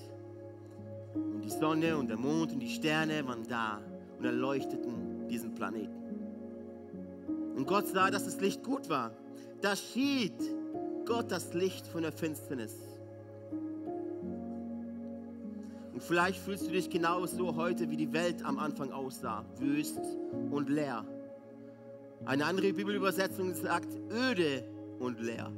Und 1.12 1.42
die 1.44 1.50
Sonne 1.50 1.96
und 1.96 2.07
der 2.07 2.16
Mond 2.16 2.52
und 2.52 2.61
die 2.61 2.70
Sterne 2.70 3.26
waren 3.26 3.42
da 3.48 3.83
und 4.16 4.24
erleuchteten 4.24 5.26
diesen 5.26 5.57
Planeten. 5.57 6.04
Und 7.57 7.66
Gott 7.66 7.88
sah, 7.88 8.12
dass 8.12 8.26
das 8.26 8.40
Licht 8.40 8.62
gut 8.62 8.88
war. 8.88 9.11
Da 9.61 9.74
schied 9.74 10.35
Gott 11.04 11.33
das 11.33 11.52
Licht 11.52 11.88
von 11.88 12.02
der 12.02 12.12
Finsternis. 12.12 12.76
Und 15.92 16.00
vielleicht 16.00 16.38
fühlst 16.38 16.68
du 16.68 16.70
dich 16.70 16.88
genauso 16.88 17.57
heute, 17.57 17.90
wie 17.90 17.96
die 17.96 18.12
Welt 18.12 18.44
am 18.44 18.57
Anfang 18.57 18.92
aussah, 18.92 19.44
wüst 19.59 19.98
und 20.52 20.70
leer. 20.70 21.04
Eine 22.24 22.44
andere 22.44 22.72
Bibelübersetzung 22.72 23.52
sagt 23.52 23.88
öde 24.12 24.62
und 25.00 25.20
leer. 25.20 25.50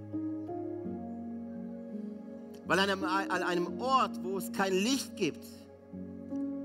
Weil 2.71 2.79
an 2.79 3.43
einem, 3.43 3.81
Ort, 3.81 4.23
wo 4.23 4.39
es 4.39 4.53
kein 4.53 4.73
Licht 4.73 5.17
gibt, 5.17 5.45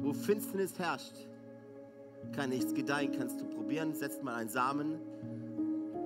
wo 0.01 0.13
Finsternis 0.13 0.77
herrscht, 0.77 1.15
kann 2.31 2.51
nichts 2.51 2.75
gedeihen. 2.75 3.11
Kannst 3.17 3.41
du 3.41 3.45
probieren, 3.45 3.95
setzt 3.95 4.21
mal 4.21 4.35
einen 4.35 4.49
Samen. 4.51 4.99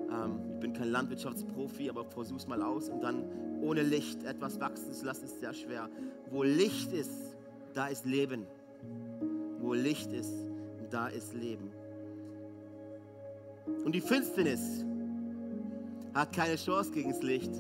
Ähm, 0.09 0.39
ich 0.53 0.59
bin 0.61 0.71
kein 0.71 0.91
Landwirtschaftsprofi, 0.91 1.89
aber 1.89 2.05
versuch's 2.05 2.47
mal 2.47 2.61
aus 2.61 2.87
und 2.87 3.01
dann 3.01 3.25
ohne 3.61 3.81
Licht 3.81 4.23
etwas 4.23 4.57
wachsen 4.61 4.93
zu 4.93 5.05
lassen, 5.05 5.25
ist 5.25 5.41
sehr 5.41 5.53
schwer. 5.53 5.89
Wo 6.31 6.43
Licht 6.43 6.93
ist, 6.93 7.35
da 7.73 7.87
ist 7.87 8.05
Leben. 8.05 8.47
Wo 9.59 9.73
Licht 9.73 10.13
ist, 10.13 10.31
da 10.91 11.09
ist 11.09 11.33
Leben. 11.33 11.73
Und 13.83 13.91
die 13.91 13.99
Finsternis 13.99 14.85
hat 16.13 16.31
keine 16.31 16.55
Chance 16.55 16.91
gegen 16.91 17.09
das 17.09 17.21
Licht. 17.21 17.51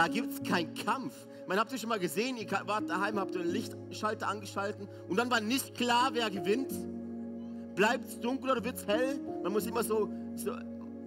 Da 0.00 0.08
gibt 0.08 0.32
es 0.32 0.42
keinen 0.42 0.72
Kampf. 0.72 1.12
Man 1.46 1.58
habt 1.58 1.70
ihr 1.72 1.78
schon 1.78 1.90
mal 1.90 1.98
gesehen, 1.98 2.38
ihr 2.38 2.50
wart 2.64 2.88
daheim, 2.88 3.20
habt 3.20 3.36
einen 3.36 3.50
Lichtschalter 3.50 4.28
angeschalten 4.28 4.88
und 5.10 5.18
dann 5.18 5.30
war 5.30 5.42
nicht 5.42 5.74
klar, 5.74 6.08
wer 6.14 6.30
gewinnt. 6.30 6.72
Bleibt 7.74 8.08
es 8.08 8.18
dunkel 8.18 8.52
oder 8.52 8.64
wird 8.64 8.76
es 8.76 8.86
hell? 8.86 9.20
Man 9.42 9.52
muss 9.52 9.66
immer 9.66 9.84
so, 9.84 10.08
so, 10.36 10.52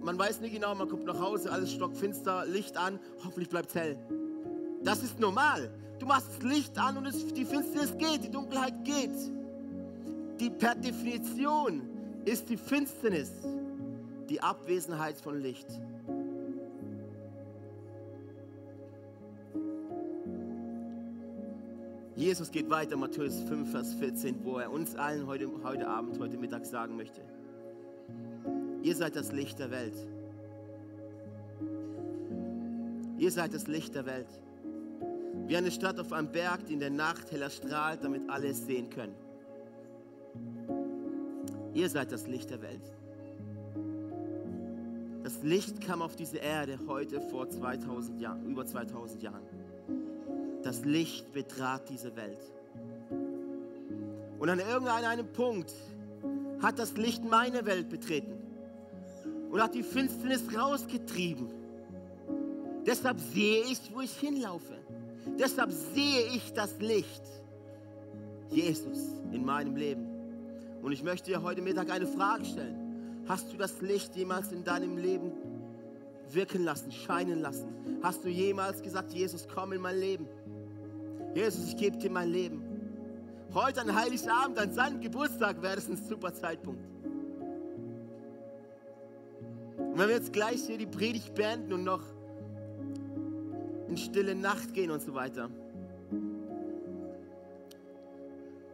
man 0.00 0.16
weiß 0.16 0.40
nicht 0.42 0.54
genau, 0.54 0.76
man 0.76 0.88
kommt 0.88 1.06
nach 1.06 1.18
Hause, 1.18 1.50
alles 1.50 1.72
stockfinster, 1.72 2.46
Licht 2.46 2.76
an, 2.76 3.00
hoffentlich 3.24 3.48
bleibt 3.48 3.70
es 3.70 3.74
hell. 3.74 3.98
Das 4.84 5.02
ist 5.02 5.18
normal. 5.18 5.72
Du 5.98 6.06
machst 6.06 6.28
das 6.28 6.44
Licht 6.44 6.78
an 6.78 6.96
und 6.96 7.06
es, 7.06 7.34
die 7.34 7.44
Finsternis 7.44 7.98
geht, 7.98 8.22
die 8.22 8.30
Dunkelheit 8.30 8.84
geht. 8.84 9.10
Die 10.38 10.50
per 10.50 10.76
Definition 10.76 11.82
ist 12.26 12.48
die 12.48 12.56
Finsternis 12.56 13.32
die 14.28 14.40
Abwesenheit 14.40 15.16
von 15.20 15.40
Licht. 15.40 15.66
Jesus 22.24 22.50
geht 22.50 22.70
weiter, 22.70 22.96
Matthäus 22.96 23.42
5, 23.42 23.70
Vers 23.70 23.92
14, 23.92 24.46
wo 24.46 24.56
er 24.56 24.72
uns 24.72 24.94
allen 24.94 25.26
heute, 25.26 25.46
heute 25.62 25.86
Abend, 25.86 26.18
heute 26.18 26.38
Mittag 26.38 26.64
sagen 26.64 26.96
möchte. 26.96 27.20
Ihr 28.82 28.96
seid 28.96 29.14
das 29.14 29.30
Licht 29.30 29.58
der 29.58 29.70
Welt. 29.70 29.94
Ihr 33.18 33.30
seid 33.30 33.52
das 33.52 33.66
Licht 33.66 33.94
der 33.94 34.06
Welt. 34.06 34.40
Wie 35.48 35.54
eine 35.54 35.70
Stadt 35.70 36.00
auf 36.00 36.14
einem 36.14 36.32
Berg, 36.32 36.64
die 36.64 36.72
in 36.72 36.80
der 36.80 36.88
Nacht 36.88 37.30
heller 37.30 37.50
strahlt, 37.50 38.02
damit 38.02 38.22
alle 38.30 38.48
es 38.48 38.64
sehen 38.64 38.88
können. 38.88 39.14
Ihr 41.74 41.90
seid 41.90 42.10
das 42.10 42.26
Licht 42.26 42.48
der 42.48 42.62
Welt. 42.62 42.90
Das 45.24 45.42
Licht 45.42 45.82
kam 45.82 46.00
auf 46.00 46.16
diese 46.16 46.38
Erde 46.38 46.78
heute 46.88 47.20
vor 47.20 47.50
2000 47.50 48.18
Jahren, 48.18 48.46
über 48.46 48.64
2000 48.64 49.22
Jahren. 49.22 49.42
Das 50.64 50.84
Licht 50.84 51.32
betrat 51.32 51.88
diese 51.90 52.16
Welt. 52.16 52.40
Und 54.38 54.48
an 54.48 54.58
irgendeinem 54.58 55.26
Punkt 55.32 55.72
hat 56.62 56.78
das 56.78 56.96
Licht 56.96 57.24
meine 57.24 57.66
Welt 57.66 57.90
betreten 57.90 58.34
und 59.50 59.62
hat 59.62 59.74
die 59.74 59.82
Finsternis 59.82 60.42
rausgetrieben. 60.56 61.48
Deshalb 62.86 63.20
sehe 63.20 63.62
ich, 63.64 63.78
wo 63.94 64.00
ich 64.00 64.16
hinlaufe. 64.18 64.74
Deshalb 65.38 65.70
sehe 65.70 66.26
ich 66.34 66.52
das 66.52 66.78
Licht. 66.80 67.22
Jesus 68.50 68.98
in 69.32 69.44
meinem 69.44 69.76
Leben. 69.76 70.06
Und 70.82 70.92
ich 70.92 71.02
möchte 71.02 71.30
dir 71.30 71.42
heute 71.42 71.62
Mittag 71.62 71.90
eine 71.90 72.06
Frage 72.06 72.44
stellen. 72.44 73.22
Hast 73.26 73.52
du 73.52 73.56
das 73.56 73.80
Licht 73.80 74.14
jemals 74.16 74.52
in 74.52 74.64
deinem 74.64 74.98
Leben 74.98 75.32
wirken 76.30 76.64
lassen, 76.64 76.92
scheinen 76.92 77.40
lassen? 77.40 77.68
Hast 78.02 78.24
du 78.24 78.28
jemals 78.28 78.82
gesagt, 78.82 79.12
Jesus, 79.12 79.46
komm 79.52 79.72
in 79.72 79.80
mein 79.80 79.98
Leben? 79.98 80.26
Jesus, 81.34 81.68
ich 81.68 81.76
gebe 81.76 81.96
dir 81.96 82.10
mein 82.10 82.30
Leben. 82.30 82.62
Heute 83.52 83.80
an 83.80 83.94
Heiligabend, 83.94 84.58
an 84.58 84.72
seinem 84.72 85.00
Geburtstag, 85.00 85.62
wäre 85.62 85.76
es 85.76 85.88
ein 85.88 85.96
super 85.96 86.32
Zeitpunkt. 86.32 86.84
Und 89.78 89.98
wenn 89.98 90.08
wir 90.08 90.16
jetzt 90.16 90.32
gleich 90.32 90.64
hier 90.66 90.78
die 90.78 90.86
Predigt 90.86 91.34
beenden 91.34 91.72
und 91.72 91.84
noch 91.84 92.02
in 93.88 93.96
stille 93.96 94.34
Nacht 94.34 94.74
gehen 94.74 94.90
und 94.90 95.00
so 95.00 95.14
weiter. 95.14 95.50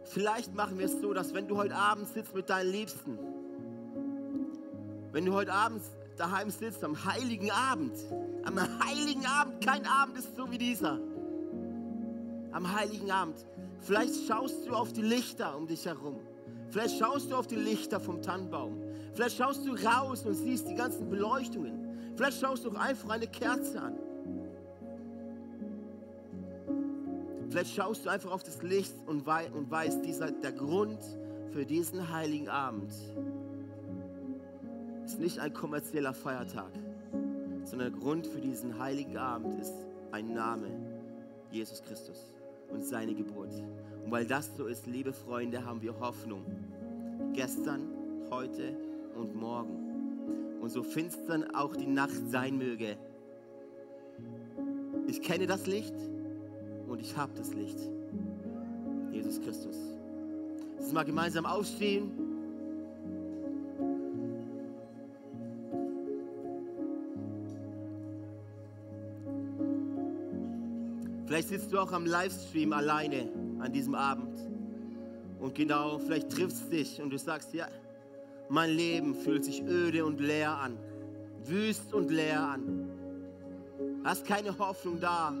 Vielleicht 0.05 0.53
machen 0.55 0.77
wir 0.77 0.85
es 0.87 0.99
so, 0.99 1.13
dass 1.13 1.33
wenn 1.33 1.47
du 1.47 1.57
heute 1.57 1.75
Abend 1.75 2.07
sitzt 2.07 2.35
mit 2.35 2.49
deinen 2.49 2.71
Liebsten, 2.71 3.17
wenn 5.11 5.25
du 5.25 5.33
heute 5.33 5.53
Abend 5.53 5.83
daheim 6.17 6.49
sitzt, 6.49 6.83
am 6.83 7.05
heiligen 7.05 7.51
Abend, 7.51 7.93
am 8.43 8.59
heiligen 8.83 9.25
Abend, 9.25 9.65
kein 9.65 9.85
Abend 9.85 10.17
ist 10.17 10.35
so 10.35 10.49
wie 10.51 10.57
dieser, 10.57 10.99
am 12.51 12.75
Heiligen 12.75 13.11
Abend. 13.11 13.45
Vielleicht 13.79 14.27
schaust 14.27 14.67
du 14.67 14.73
auf 14.73 14.93
die 14.93 15.01
Lichter 15.01 15.57
um 15.57 15.67
dich 15.67 15.85
herum. 15.85 16.19
Vielleicht 16.69 16.99
schaust 16.99 17.31
du 17.31 17.35
auf 17.35 17.47
die 17.47 17.55
Lichter 17.55 17.99
vom 17.99 18.21
Tannenbaum. 18.21 18.81
Vielleicht 19.13 19.37
schaust 19.37 19.65
du 19.65 19.73
raus 19.73 20.25
und 20.25 20.35
siehst 20.35 20.69
die 20.69 20.75
ganzen 20.75 21.09
Beleuchtungen. 21.09 22.13
Vielleicht 22.15 22.39
schaust 22.39 22.65
du 22.65 22.71
einfach 22.71 23.09
eine 23.09 23.27
Kerze 23.27 23.81
an. 23.81 23.97
Vielleicht 27.49 27.75
schaust 27.75 28.05
du 28.05 28.09
einfach 28.09 28.31
auf 28.31 28.43
das 28.43 28.61
Licht 28.63 28.93
und, 29.07 29.25
weißt, 29.25 30.05
dieser, 30.05 30.31
der 30.31 30.53
Grund 30.53 30.99
für 31.51 31.65
diesen 31.65 32.09
heiligen 32.09 32.47
Abend 32.47 32.93
ist 35.03 35.19
nicht 35.19 35.39
ein 35.39 35.53
kommerzieller 35.53 36.13
Feiertag, 36.13 36.71
sondern 37.65 37.91
der 37.91 37.99
Grund 37.99 38.25
für 38.27 38.39
diesen 38.39 38.79
heiligen 38.79 39.17
Abend 39.17 39.59
ist 39.59 39.73
ein 40.13 40.33
Name, 40.33 40.67
Jesus 41.51 41.81
Christus 41.81 42.31
und 42.71 42.83
seine 42.83 43.13
Geburt. 43.13 43.51
Und 44.03 44.11
weil 44.11 44.25
das 44.25 44.55
so 44.57 44.65
ist, 44.65 44.87
liebe 44.87 45.13
Freunde, 45.13 45.65
haben 45.65 45.81
wir 45.81 45.99
Hoffnung. 45.99 46.43
Gestern, 47.33 47.87
heute 48.29 48.75
und 49.15 49.35
morgen. 49.35 50.59
Und 50.61 50.69
so 50.69 50.83
finstern 50.83 51.53
auch 51.55 51.75
die 51.75 51.87
Nacht 51.87 52.29
sein 52.29 52.57
möge. 52.57 52.97
Ich 55.07 55.21
kenne 55.21 55.47
das 55.47 55.67
Licht 55.67 55.95
und 56.87 57.01
ich 57.01 57.15
habe 57.17 57.33
das 57.35 57.53
Licht. 57.53 57.79
Jesus 59.11 59.41
Christus. 59.41 59.75
Lass 60.75 60.85
uns 60.85 60.93
mal 60.93 61.03
gemeinsam 61.03 61.45
aufstehen. 61.45 62.30
Vielleicht 71.31 71.47
sitzt 71.47 71.71
du 71.71 71.79
auch 71.79 71.93
am 71.93 72.05
Livestream 72.05 72.73
alleine 72.73 73.29
an 73.59 73.71
diesem 73.71 73.95
Abend. 73.95 74.37
Und 75.39 75.55
genau, 75.55 75.97
vielleicht 75.97 76.29
trifft 76.29 76.57
es 76.57 76.67
dich 76.67 77.01
und 77.01 77.09
du 77.09 77.17
sagst, 77.17 77.53
ja, 77.53 77.69
mein 78.49 78.71
Leben 78.71 79.15
fühlt 79.15 79.45
sich 79.45 79.63
öde 79.63 80.03
und 80.03 80.19
leer 80.19 80.51
an. 80.51 80.77
Wüst 81.45 81.93
und 81.93 82.11
leer 82.11 82.41
an. 82.41 82.89
Hast 84.03 84.25
keine 84.25 84.59
Hoffnung 84.59 84.99
da. 84.99 85.33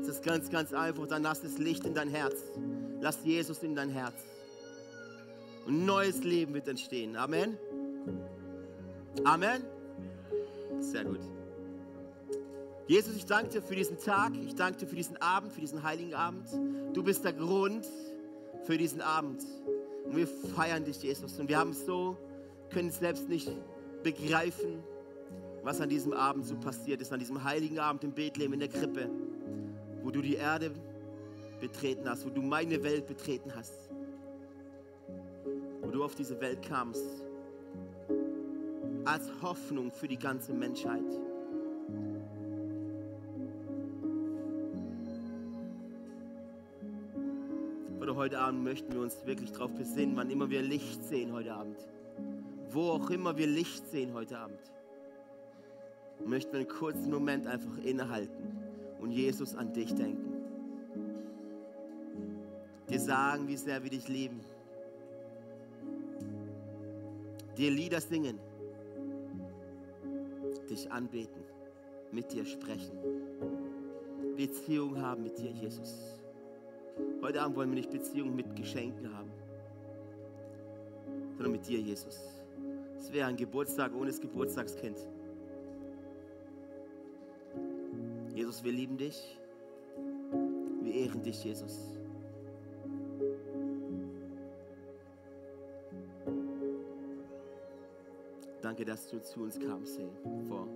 Es 0.00 0.08
ist 0.08 0.22
ganz, 0.24 0.48
ganz 0.48 0.72
einfach. 0.72 1.06
Dann 1.06 1.24
lass 1.24 1.42
das 1.42 1.58
Licht 1.58 1.84
in 1.84 1.92
dein 1.92 2.08
Herz. 2.08 2.36
Lass 3.02 3.18
Jesus 3.22 3.62
in 3.62 3.74
dein 3.74 3.90
Herz. 3.90 4.14
Und 5.66 5.84
neues 5.84 6.24
Leben 6.24 6.54
wird 6.54 6.68
entstehen. 6.68 7.16
Amen. 7.16 7.58
Amen. 9.24 9.62
Sehr 10.80 11.04
gut. 11.04 11.20
Jesus, 12.88 13.16
ich 13.16 13.26
danke 13.26 13.50
dir 13.50 13.60
für 13.60 13.76
diesen 13.76 13.98
Tag, 13.98 14.32
ich 14.46 14.54
danke 14.54 14.78
dir 14.78 14.86
für 14.86 14.96
diesen 14.96 15.18
Abend, 15.18 15.52
für 15.52 15.60
diesen 15.60 15.82
heiligen 15.82 16.14
Abend. 16.14 16.48
Du 16.94 17.02
bist 17.02 17.22
der 17.22 17.34
Grund 17.34 17.86
für 18.64 18.78
diesen 18.78 19.02
Abend. 19.02 19.44
Und 20.06 20.16
wir 20.16 20.26
feiern 20.26 20.86
dich, 20.86 21.02
Jesus. 21.02 21.38
Und 21.38 21.50
wir 21.50 21.58
haben 21.58 21.74
so, 21.74 22.16
können 22.70 22.90
selbst 22.90 23.28
nicht 23.28 23.50
begreifen, 24.02 24.82
was 25.62 25.82
an 25.82 25.90
diesem 25.90 26.14
Abend 26.14 26.46
so 26.46 26.56
passiert 26.56 27.02
ist, 27.02 27.12
an 27.12 27.18
diesem 27.18 27.44
heiligen 27.44 27.78
Abend 27.78 28.04
in 28.04 28.12
Bethlehem 28.12 28.54
in 28.54 28.60
der 28.60 28.70
Krippe, 28.70 29.10
wo 30.02 30.10
du 30.10 30.22
die 30.22 30.36
Erde 30.36 30.70
betreten 31.60 32.08
hast, 32.08 32.24
wo 32.24 32.30
du 32.30 32.40
meine 32.40 32.82
Welt 32.82 33.06
betreten 33.06 33.52
hast, 33.54 33.90
wo 35.82 35.90
du 35.90 36.02
auf 36.02 36.14
diese 36.14 36.40
Welt 36.40 36.62
kamst, 36.66 37.04
als 39.04 39.30
Hoffnung 39.42 39.90
für 39.90 40.08
die 40.08 40.18
ganze 40.18 40.54
Menschheit. 40.54 41.27
Heute 48.18 48.40
Abend 48.40 48.64
möchten 48.64 48.92
wir 48.92 49.00
uns 49.00 49.24
wirklich 49.24 49.52
darauf 49.52 49.72
besinnen, 49.72 50.16
wann 50.16 50.28
immer 50.28 50.50
wir 50.50 50.60
Licht 50.60 51.04
sehen 51.04 51.32
heute 51.32 51.54
Abend. 51.54 51.78
Wo 52.70 52.90
auch 52.90 53.10
immer 53.10 53.38
wir 53.38 53.46
Licht 53.46 53.86
sehen 53.88 54.12
heute 54.12 54.38
Abend. 54.38 54.58
Möchten 56.26 56.52
wir 56.52 56.60
einen 56.60 56.68
kurzen 56.68 57.10
Moment 57.10 57.46
einfach 57.46 57.78
innehalten 57.78 58.58
und 59.00 59.12
Jesus 59.12 59.54
an 59.54 59.72
dich 59.72 59.94
denken. 59.94 60.34
Dir 62.90 62.98
sagen, 62.98 63.46
wie 63.46 63.56
sehr 63.56 63.84
wir 63.84 63.90
dich 63.90 64.08
lieben. 64.08 64.40
Dir 67.56 67.70
Lieder 67.70 68.00
singen. 68.00 68.40
Dich 70.68 70.90
anbeten. 70.90 71.42
Mit 72.10 72.32
dir 72.32 72.44
sprechen. 72.44 72.98
Beziehung 74.36 75.00
haben 75.00 75.22
mit 75.22 75.38
dir, 75.38 75.50
Jesus. 75.50 76.17
Heute 77.20 77.42
Abend 77.42 77.56
wollen 77.56 77.70
wir 77.70 77.76
nicht 77.76 77.90
Beziehung 77.90 78.36
mit 78.36 78.54
Geschenken 78.54 79.12
haben, 79.12 79.30
sondern 81.34 81.52
mit 81.52 81.66
dir, 81.66 81.80
Jesus. 81.80 82.16
Es 82.96 83.12
wäre 83.12 83.26
ein 83.26 83.36
Geburtstag 83.36 83.92
ohne 83.92 84.06
das 84.06 84.20
Geburtstagskind. 84.20 84.96
Jesus, 88.34 88.62
wir 88.62 88.70
lieben 88.70 88.96
dich. 88.96 89.36
Wir 90.82 90.94
ehren 90.94 91.22
dich, 91.22 91.42
Jesus. 91.42 91.98
Danke, 98.62 98.84
dass 98.84 99.08
du 99.08 99.20
zu 99.20 99.42
uns 99.42 99.58
kamst, 99.58 99.98
hey, 99.98 100.08
vor 100.46 100.68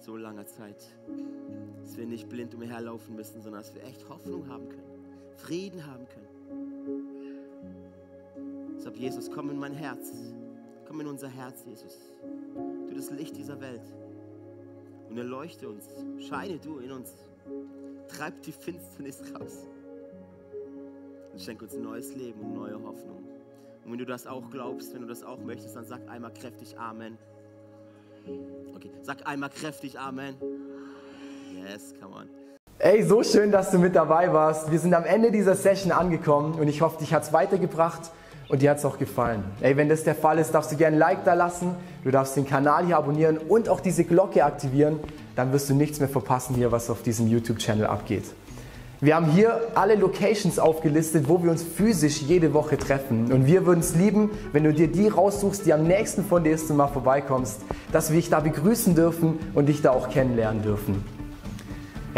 so 0.00 0.16
langer 0.16 0.46
Zeit. 0.46 0.82
Dass 1.80 1.96
wir 1.96 2.06
nicht 2.06 2.28
blind 2.28 2.54
umherlaufen 2.56 3.14
müssen, 3.14 3.40
sondern 3.40 3.62
dass 3.62 3.74
wir 3.74 3.84
echt 3.84 4.08
Hoffnung 4.08 4.48
haben 4.48 4.68
können. 4.68 4.87
Frieden 5.38 5.86
haben 5.86 6.06
können. 6.08 6.28
Deshalb, 8.76 8.96
Jesus, 8.96 9.30
komm 9.30 9.50
in 9.50 9.58
mein 9.58 9.72
Herz. 9.72 10.12
Komm 10.86 11.00
in 11.00 11.06
unser 11.06 11.28
Herz, 11.28 11.64
Jesus. 11.64 11.96
Du 12.88 12.94
das 12.94 13.10
Licht 13.10 13.36
dieser 13.36 13.60
Welt. 13.60 13.82
Und 15.08 15.16
erleuchte 15.16 15.68
uns. 15.68 15.86
Scheine 16.18 16.58
du 16.58 16.78
in 16.78 16.92
uns. 16.92 17.14
Treib 18.08 18.42
die 18.42 18.52
Finsternis 18.52 19.22
raus. 19.34 19.66
Und 21.32 21.40
schenk 21.40 21.62
uns 21.62 21.74
neues 21.74 22.14
Leben 22.14 22.40
und 22.40 22.54
neue 22.54 22.82
Hoffnung. 22.82 23.24
Und 23.84 23.92
wenn 23.92 23.98
du 23.98 24.06
das 24.06 24.26
auch 24.26 24.50
glaubst, 24.50 24.92
wenn 24.92 25.02
du 25.02 25.08
das 25.08 25.22
auch 25.22 25.38
möchtest, 25.38 25.76
dann 25.76 25.86
sag 25.86 26.06
einmal 26.08 26.32
kräftig 26.32 26.78
Amen. 26.78 27.16
Okay, 28.74 28.90
sag 29.02 29.26
einmal 29.26 29.50
kräftig 29.50 29.98
Amen. 29.98 30.36
Yes, 31.54 31.94
come 32.00 32.14
on. 32.14 32.37
Ey, 32.80 33.02
so 33.02 33.24
schön, 33.24 33.50
dass 33.50 33.72
du 33.72 33.78
mit 33.80 33.96
dabei 33.96 34.32
warst. 34.32 34.70
Wir 34.70 34.78
sind 34.78 34.94
am 34.94 35.02
Ende 35.02 35.32
dieser 35.32 35.56
Session 35.56 35.90
angekommen 35.90 36.54
und 36.60 36.68
ich 36.68 36.80
hoffe, 36.80 37.00
dich 37.00 37.12
hat 37.12 37.24
es 37.24 37.32
weitergebracht 37.32 38.12
und 38.48 38.62
dir 38.62 38.70
hat 38.70 38.78
es 38.78 38.84
auch 38.84 38.98
gefallen. 38.98 39.42
Ey, 39.60 39.76
wenn 39.76 39.88
das 39.88 40.04
der 40.04 40.14
Fall 40.14 40.38
ist, 40.38 40.54
darfst 40.54 40.70
du 40.70 40.76
gerne 40.76 40.94
ein 40.94 41.00
Like 41.00 41.24
da 41.24 41.34
lassen, 41.34 41.74
du 42.04 42.12
darfst 42.12 42.36
den 42.36 42.46
Kanal 42.46 42.86
hier 42.86 42.96
abonnieren 42.96 43.36
und 43.36 43.68
auch 43.68 43.80
diese 43.80 44.04
Glocke 44.04 44.44
aktivieren, 44.44 45.00
dann 45.34 45.52
wirst 45.52 45.68
du 45.68 45.74
nichts 45.74 45.98
mehr 45.98 46.08
verpassen 46.08 46.54
hier, 46.54 46.70
was 46.70 46.88
auf 46.88 47.02
diesem 47.02 47.26
YouTube-Channel 47.26 47.84
abgeht. 47.84 48.26
Wir 49.00 49.16
haben 49.16 49.26
hier 49.26 49.60
alle 49.74 49.96
Locations 49.96 50.60
aufgelistet, 50.60 51.28
wo 51.28 51.42
wir 51.42 51.50
uns 51.50 51.64
physisch 51.64 52.22
jede 52.22 52.54
Woche 52.54 52.78
treffen. 52.78 53.32
Und 53.32 53.46
wir 53.46 53.66
würden 53.66 53.80
es 53.80 53.96
lieben, 53.96 54.30
wenn 54.52 54.62
du 54.62 54.72
dir 54.72 54.86
die 54.86 55.08
raussuchst, 55.08 55.66
die 55.66 55.72
am 55.72 55.82
nächsten 55.82 56.24
von 56.24 56.44
dir 56.44 56.52
ist 56.52 56.70
und 56.70 56.76
mal 56.76 56.86
vorbeikommst, 56.86 57.60
dass 57.90 58.10
wir 58.10 58.18
dich 58.18 58.30
da 58.30 58.38
begrüßen 58.38 58.94
dürfen 58.94 59.40
und 59.54 59.66
dich 59.66 59.82
da 59.82 59.90
auch 59.90 60.10
kennenlernen 60.10 60.62
dürfen. 60.62 61.17